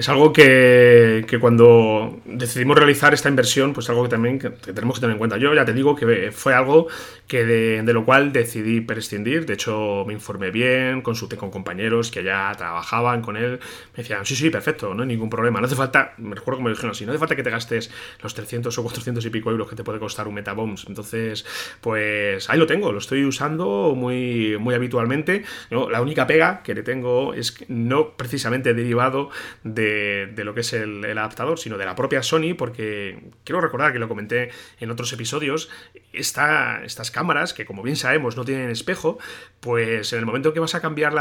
algo 0.10 0.32
que, 0.32 1.26
cuando 1.42 2.22
decidimos 2.24 2.78
realizar 2.78 3.12
esta 3.16 3.30
inversión, 3.30 3.74
pues 3.74 3.90
algo 3.90 4.04
que 4.04 4.10
también 4.10 4.38
tenemos 4.38 4.98
que 4.98 5.02
tener 5.02 5.16
en 5.16 5.18
cuenta. 5.18 5.38
Yo 5.38 5.56
ya 5.56 5.66
te 5.66 5.74
digo 5.74 5.96
que 5.96 6.32
fue 6.32 6.54
algo 6.54 6.86
que 7.28 7.44
de, 7.46 7.94
lo 7.94 8.06
cual 8.06 8.32
decidí 8.32 8.80
prescindir. 8.82 9.48
De 9.48 9.56
hecho, 9.56 10.04
me 10.06 10.14
informé 10.14 10.52
bien, 10.52 11.02
consulté 11.02 11.36
con 11.36 11.50
compañeros 11.50 12.12
que 12.12 12.24
ya 12.24 12.54
trabajaban 12.56 13.24
con 13.24 13.38
él. 13.38 13.60
Me 13.96 14.04
decían, 14.04 14.24
sí, 14.24 14.36
sí, 14.36 14.52
perfecto, 14.52 14.94
no 14.94 15.02
hay 15.02 15.08
ningún 15.08 15.32
problema. 15.32 15.60
No 15.60 15.66
hace 15.66 15.76
falta, 15.76 16.14
me 16.18 16.36
recuerdo 16.36 16.58
como 16.58 16.70
me 16.70 16.76
dijeron 16.76 16.92
así, 16.92 17.08
no 17.08 17.14
hace 17.14 17.20
falta 17.20 17.36
que 17.36 17.44
te 17.44 17.50
gastes 17.50 17.90
los 18.22 18.36
300 18.36 18.78
o 18.78 18.84
400 18.84 19.26
y 19.26 19.32
pico 19.32 19.50
euros 19.50 19.68
que 19.68 19.76
te 19.76 19.84
puede 19.84 19.98
costar 19.98 20.28
un 20.28 20.36
Metabombs. 20.36 20.86
Entonces, 20.88 21.44
pues 21.82 22.48
ahí 22.52 22.60
lo 22.60 22.68
tengo, 22.68 22.92
lo 22.92 23.00
estoy 23.00 23.26
usando 23.26 23.96
muy, 23.96 24.58
muy 24.60 24.76
habitualmente. 24.76 25.44
la 25.72 26.02
única 26.04 26.28
pega 26.28 26.62
que 26.62 26.76
le 26.76 26.84
tengo 26.84 27.34
es 27.34 27.52
que 27.52 27.66
no 27.68 28.16
precisamente 28.28 28.74
derivado 28.74 29.30
de, 29.64 30.34
lo 30.36 30.54
que 30.54 30.60
es 30.60 30.74
el, 30.74 31.06
adaptador, 31.18 31.60
sino 31.60 31.78
de 31.78 31.86
la 31.86 31.96
propia 31.96 32.22
Sony, 32.22 32.56
porque 32.58 33.32
quiero 33.46 33.62
recordar 33.62 33.94
que 33.94 34.00
lo 34.00 34.10
comenté 34.10 34.50
en 34.82 34.92
otros 34.92 35.14
episodios, 35.14 35.70
estas 36.12 37.12
cámaras, 37.12 37.54
que 37.54 37.66
como 37.66 37.84
bien 37.84 37.96
sabemos 37.96 38.36
no 38.36 38.44
tienen 38.44 38.70
espejo, 38.70 39.18
pues 39.62 40.12
en 40.12 40.20
el 40.20 40.26
momento 40.26 40.54
que 40.54 40.60
vas 40.60 40.76
a 40.76 40.82
cambiar 40.82 41.14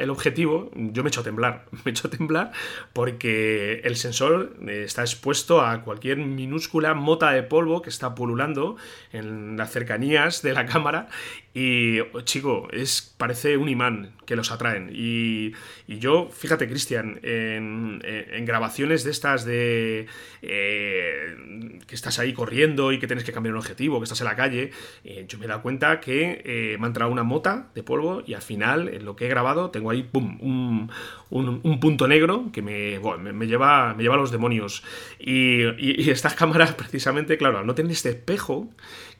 el 0.00 0.10
objetivo, 0.10 0.70
yo 0.74 1.02
me 1.02 1.08
echo 1.08 1.22
a 1.22 1.24
temblar, 1.24 1.64
me 1.84 1.92
echo 1.92 2.08
a 2.08 2.10
temblar 2.10 2.52
porque 2.92 3.80
el 3.84 3.96
sensor 3.96 4.56
está 4.68 5.00
expuesto 5.00 5.62
a 5.62 5.82
cualquier 5.82 6.18
minúscula 6.18 6.92
mota 6.92 7.30
de 7.30 7.42
polvo 7.42 7.80
que 7.80 7.88
está 7.88 8.14
pululando 8.14 8.76
en 9.12 9.56
las 9.56 9.70
cercanías 9.70 10.42
de 10.42 10.52
la 10.52 10.66
cámara 10.70 11.08
y, 11.52 11.98
chico, 12.24 12.68
es, 12.70 13.12
parece 13.16 13.56
un 13.56 13.68
imán 13.68 14.12
que 14.24 14.36
los 14.36 14.52
atraen. 14.52 14.90
Y, 14.94 15.52
yo, 15.88 16.28
fíjate, 16.32 16.68
Cristian, 16.68 17.18
en, 17.24 18.00
grabaciones 18.44 19.02
de 19.02 19.10
estas 19.10 19.44
de 19.44 20.06
eh, 20.42 21.78
que 21.88 21.94
estás 21.96 22.20
ahí 22.20 22.32
corriendo 22.32 22.92
y 22.92 23.00
que 23.00 23.08
tienes 23.08 23.24
que 23.24 23.32
cambiar 23.32 23.54
un 23.54 23.58
objetivo, 23.58 23.98
que 23.98 24.04
estás 24.04 24.20
en 24.20 24.26
la 24.26 24.36
calle, 24.36 24.70
eh, 25.02 25.24
yo 25.28 25.38
me 25.38 25.46
he 25.46 25.48
dado 25.48 25.62
cuenta 25.62 25.98
que 25.98 26.42
eh, 26.44 26.76
me 26.78 26.86
ha 26.86 26.88
entrado 26.88 27.10
una 27.10 27.24
mota 27.24 27.70
de 27.74 27.82
polvo 27.82 28.22
y 28.24 28.34
al 28.34 28.42
final, 28.42 28.88
en 28.88 29.04
lo 29.04 29.16
que 29.16 29.26
he 29.26 29.28
grabado, 29.28 29.70
tengo 29.70 29.90
ahí, 29.90 30.04
pum, 30.04 30.38
un, 30.40 31.80
punto 31.80 32.06
negro 32.06 32.50
que 32.52 32.62
me, 32.62 33.00
me, 33.32 33.46
lleva, 33.48 33.94
me 33.94 34.04
lleva 34.04 34.14
a 34.14 34.18
los 34.18 34.30
demonios. 34.30 34.84
Y, 35.18 35.62
y 35.78 36.10
estas 36.10 36.34
cámaras, 36.36 36.74
precisamente, 36.74 37.36
claro, 37.36 37.64
no 37.64 37.74
tener 37.74 37.90
este 37.90 38.10
espejo, 38.10 38.68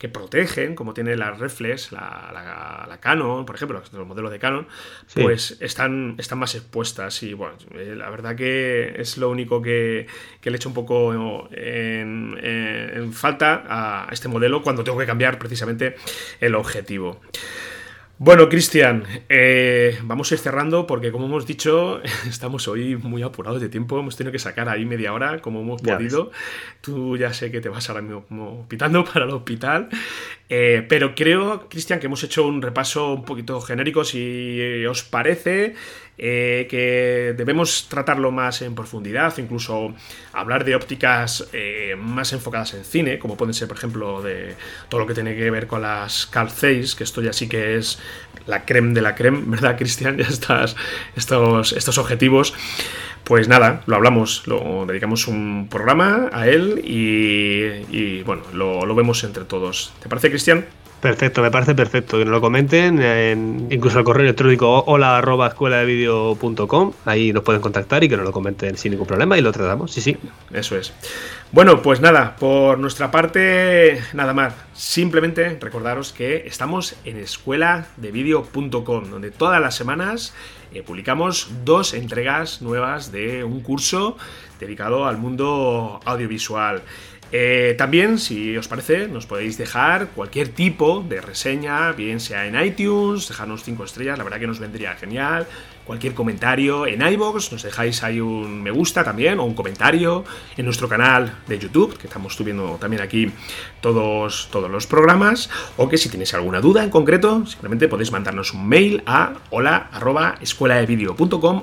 que 0.01 0.09
protegen, 0.09 0.75
como 0.75 0.95
tiene 0.95 1.15
la 1.15 1.31
reflex, 1.33 1.93
la, 1.93 2.31
la, 2.89 2.99
Canon, 3.01 3.45
por 3.45 3.55
ejemplo, 3.55 3.83
los 3.93 4.07
modelos 4.07 4.31
de 4.31 4.39
Canon, 4.39 4.67
pues 5.15 5.59
están, 5.61 6.15
están 6.17 6.39
más 6.39 6.55
expuestas. 6.55 7.23
Y 7.23 7.35
bueno, 7.35 7.57
eh, 7.75 7.95
la 7.95 8.09
verdad 8.09 8.35
que 8.35 8.95
es 8.97 9.19
lo 9.19 9.29
único 9.29 9.61
que, 9.61 10.07
le 10.43 10.57
echo 10.57 10.71
un 10.71 10.75
poco 10.75 11.13
en, 11.53 12.35
en 12.43 13.13
falta 13.13 13.63
a 13.69 14.09
este 14.11 14.29
modelo 14.29 14.63
cuando 14.63 14.83
tengo 14.85 14.97
que 14.97 15.05
cambiar 15.05 15.39
precisamente 15.39 15.97
el 16.41 16.55
objetivo. 16.55 17.21
Bueno, 18.23 18.51
Cristian, 18.51 19.05
eh, 19.31 19.99
vamos 20.03 20.31
a 20.31 20.35
ir 20.35 20.41
cerrando 20.41 20.87
porque 20.87 21.11
como 21.11 21.25
hemos 21.25 21.47
dicho, 21.47 22.03
estamos 22.29 22.69
hoy 22.69 22.97
muy 22.97 23.23
apurados 23.23 23.63
de 23.63 23.71
tiempo, 23.71 23.99
hemos 23.99 24.15
tenido 24.15 24.31
que 24.31 24.39
sacar 24.39 24.69
ahí 24.69 24.85
media 24.85 25.15
hora 25.15 25.41
como 25.41 25.63
hemos 25.63 25.81
podido. 25.81 26.31
Tú 26.83 27.17
ya 27.17 27.33
sé 27.33 27.51
que 27.51 27.63
te 27.63 27.71
vas 27.71 27.89
ahora 27.89 28.03
mismo 28.03 28.67
pitando 28.69 29.05
para 29.11 29.25
el 29.25 29.31
hospital, 29.31 29.89
eh, 30.51 30.85
pero 30.87 31.15
creo, 31.15 31.67
Cristian, 31.71 31.99
que 31.99 32.09
hemos 32.09 32.23
hecho 32.23 32.47
un 32.47 32.61
repaso 32.61 33.15
un 33.15 33.25
poquito 33.25 33.59
genérico, 33.63 34.05
si 34.05 34.85
os 34.85 35.03
parece. 35.03 35.75
Eh, 36.23 36.67
que 36.69 37.33
debemos 37.35 37.89
tratarlo 37.89 38.31
más 38.31 38.61
en 38.61 38.75
profundidad, 38.75 39.39
incluso 39.39 39.95
hablar 40.35 40.67
de 40.67 40.75
ópticas 40.75 41.49
eh, 41.55 41.97
más 41.99 42.35
enfocadas 42.35 42.75
en 42.75 42.85
cine, 42.85 43.19
como 43.19 43.39
pueden 43.39 43.55
ser, 43.55 43.69
por 43.69 43.79
ejemplo, 43.79 44.21
de 44.21 44.55
todo 44.91 45.01
lo 45.01 45.07
que 45.07 45.15
tiene 45.15 45.35
que 45.35 45.51
ver 45.51 45.67
con 45.67 45.81
las 45.81 46.27
calceis, 46.27 46.95
que 46.95 47.05
esto 47.05 47.23
ya 47.23 47.33
sí 47.33 47.49
que 47.49 47.79
es 47.79 47.99
la 48.47 48.67
creme 48.67 48.93
de 48.93 49.01
la 49.01 49.15
creme, 49.15 49.41
¿verdad, 49.47 49.79
Cristian? 49.79 50.21
Estas, 50.31 50.77
estos, 51.17 51.73
estos 51.73 51.97
objetivos. 51.97 52.53
Pues 53.25 53.49
nada, 53.49 53.83
lo 53.87 53.97
hablamos, 53.97 54.47
lo 54.47 54.85
dedicamos 54.87 55.27
un 55.27 55.69
programa 55.71 56.29
a 56.33 56.49
él 56.49 56.83
y, 56.85 58.23
bueno, 58.25 58.43
lo, 58.53 58.85
lo 58.85 58.95
vemos 58.95 59.25
entre 59.25 59.45
todos. 59.45 59.95
¿Te 60.03 60.09
parece, 60.11 60.29
Cristian? 60.29 60.67
Perfecto, 61.01 61.41
me 61.41 61.51
parece 61.51 61.75
perfecto. 61.75 62.19
Que 62.19 62.25
nos 62.25 62.33
lo 62.33 62.41
comenten, 62.41 63.01
en, 63.01 63.69
incluso 63.71 63.99
al 63.99 64.05
correo 64.05 64.25
electrónico 64.25 64.85
hola 64.87 65.23
escuela 65.49 65.79
de 65.79 65.87
vídeo 65.87 66.37
Ahí 67.07 67.33
nos 67.33 67.43
pueden 67.43 67.63
contactar 67.63 68.05
y 68.05 68.09
que 68.09 68.17
nos 68.17 68.27
lo 68.27 68.33
comenten 68.33 68.77
sin 68.77 68.93
ningún 68.93 69.07
problema 69.07 69.39
y 69.39 69.41
lo 69.41 69.51
tratamos. 69.53 69.93
Sí, 69.93 70.01
sí. 70.01 70.17
Eso 70.53 70.77
es. 70.77 70.93
Bueno, 71.53 71.81
pues 71.83 72.01
nada, 72.01 72.37
por 72.37 72.79
nuestra 72.79 73.11
parte, 73.11 74.03
nada 74.13 74.35
más. 74.35 74.55
Simplemente 74.75 75.59
recordaros 75.61 76.13
que 76.13 76.47
estamos 76.47 76.97
en 77.05 77.17
escueladevideo.com, 77.17 79.11
donde 79.11 79.31
todas 79.31 79.61
las 79.61 79.75
semanas 79.75 80.35
eh, 80.73 80.83
publicamos 80.83 81.51
dos 81.65 81.95
entregas 81.95 82.63
nuevas 82.63 83.11
de 83.11 83.43
un 83.43 83.61
curso 83.61 84.17
dedicado 84.61 85.07
al 85.07 85.19
mundo 85.19 86.01
audiovisual. 86.05 86.83
Eh, 87.33 87.75
también, 87.79 88.19
si 88.19 88.57
os 88.57 88.67
parece, 88.67 89.07
nos 89.07 89.27
podéis 89.27 89.57
dejar 89.57 90.09
cualquier 90.09 90.49
tipo 90.49 91.05
de 91.09 91.21
reseña, 91.21 91.93
bien 91.93 92.19
sea 92.19 92.47
en 92.47 92.61
iTunes, 92.61 93.29
dejarnos 93.29 93.63
5 93.63 93.85
estrellas, 93.85 94.19
la 94.19 94.25
verdad 94.25 94.41
que 94.41 94.49
nos 94.49 94.59
vendría 94.59 94.95
genial. 94.95 95.47
Cualquier 95.87 96.15
comentario 96.15 96.87
en 96.87 97.03
iBox, 97.03 97.51
nos 97.51 97.63
dejáis 97.63 98.03
ahí 98.05 98.21
un 98.21 98.63
me 98.63 98.71
gusta 98.71 99.03
también, 99.03 99.41
o 99.41 99.45
un 99.45 99.55
comentario 99.55 100.25
en 100.57 100.65
nuestro 100.65 100.89
canal 100.89 101.39
de 101.49 101.59
YouTube, 101.59 101.97
que 101.99 102.07
estamos 102.07 102.35
subiendo 102.35 102.77
también 102.81 103.03
aquí 103.03 103.33
todos, 103.81 104.49
todos 104.53 104.71
los 104.71 104.87
programas, 104.87 105.51
o 105.77 105.89
que 105.89 105.99
si 105.99 106.09
tenéis 106.09 106.35
alguna 106.35 106.61
duda 106.61 106.85
en 106.85 106.91
concreto, 106.91 107.45
simplemente 107.47 107.89
podéis 107.89 108.13
mandarnos 108.13 108.55
un 108.55 108.69
mail 108.69 109.03
a 109.07 109.35
hola 109.51 109.89
arroba 109.93 110.39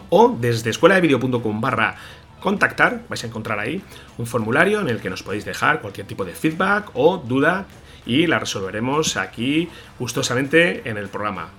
o 0.10 0.38
desde 0.39 0.69
escueladevideo.com 0.71 1.62
barra 1.62 1.95
contactar, 2.39 3.02
vais 3.10 3.23
a 3.23 3.28
encontrar 3.28 3.60
ahí 3.60 3.82
un 4.17 4.28
formulario 4.28 4.82
en 4.82 4.89
el 4.89 5.00
que 5.00 5.10
nos 5.10 5.23
podéis 5.23 5.45
dejar 5.45 5.82
cualquier 5.82 6.08
tipo 6.08 6.26
de 6.26 6.34
feedback 6.34 6.91
o 6.93 7.17
duda 7.17 7.65
y 8.06 8.28
la 8.28 8.39
resolveremos 8.39 9.17
aquí 9.17 9.69
gustosamente 10.00 10.89
en 10.89 10.97
el 10.97 11.10
programa. 11.10 11.50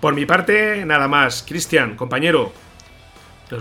Por 0.00 0.14
mi 0.14 0.26
parte, 0.26 0.84
nada 0.84 1.08
más. 1.08 1.44
Cristian, 1.46 1.96
compañero. 1.96 2.52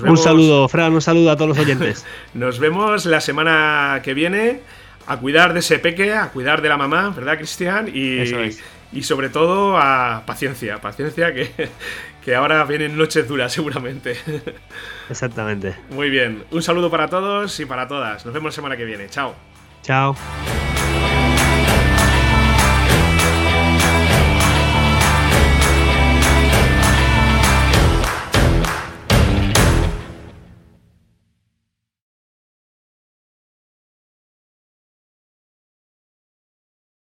Un 0.06 0.17
saludo, 0.17 0.67
Fran, 0.67 0.93
un 0.93 1.02
saludo 1.02 1.32
a 1.32 1.36
todos 1.36 1.49
los 1.49 1.60
oyentes. 1.60 2.06
nos 2.34 2.60
vemos 2.60 3.06
la 3.06 3.21
semana 3.21 4.02
que 4.04 4.13
viene 4.13 4.62
a 5.08 5.17
cuidar 5.17 5.54
de 5.54 5.60
ese 5.60 5.80
peque, 5.80 6.13
a 6.13 6.30
cuidar 6.30 6.62
de 6.62 6.69
la 6.69 6.78
mamá, 6.78 7.13
¿verdad, 7.15 7.38
Cristian? 7.38 7.89
Y, 7.93 8.19
y 8.93 9.03
sobre 9.03 9.29
todo 9.29 9.77
a 9.77 10.23
paciencia, 10.25 10.79
paciencia 10.79 11.34
que, 11.34 11.51
que 12.23 12.36
ahora 12.36 12.63
vienen 12.65 12.97
noches 12.97 13.27
duras 13.27 13.51
seguramente. 13.51 14.15
Exactamente. 15.10 15.75
Muy 15.89 16.10
bien, 16.10 16.43
un 16.51 16.62
saludo 16.62 16.89
para 16.89 17.08
todos 17.08 17.60
y 17.60 17.65
para 17.65 17.88
todas. 17.88 18.25
Nos 18.25 18.34
vemos 18.34 18.51
la 18.51 18.56
semana 18.56 18.77
que 18.77 18.86
viene. 18.86 19.10
Chao. 19.10 19.36
Chao. 19.82 20.15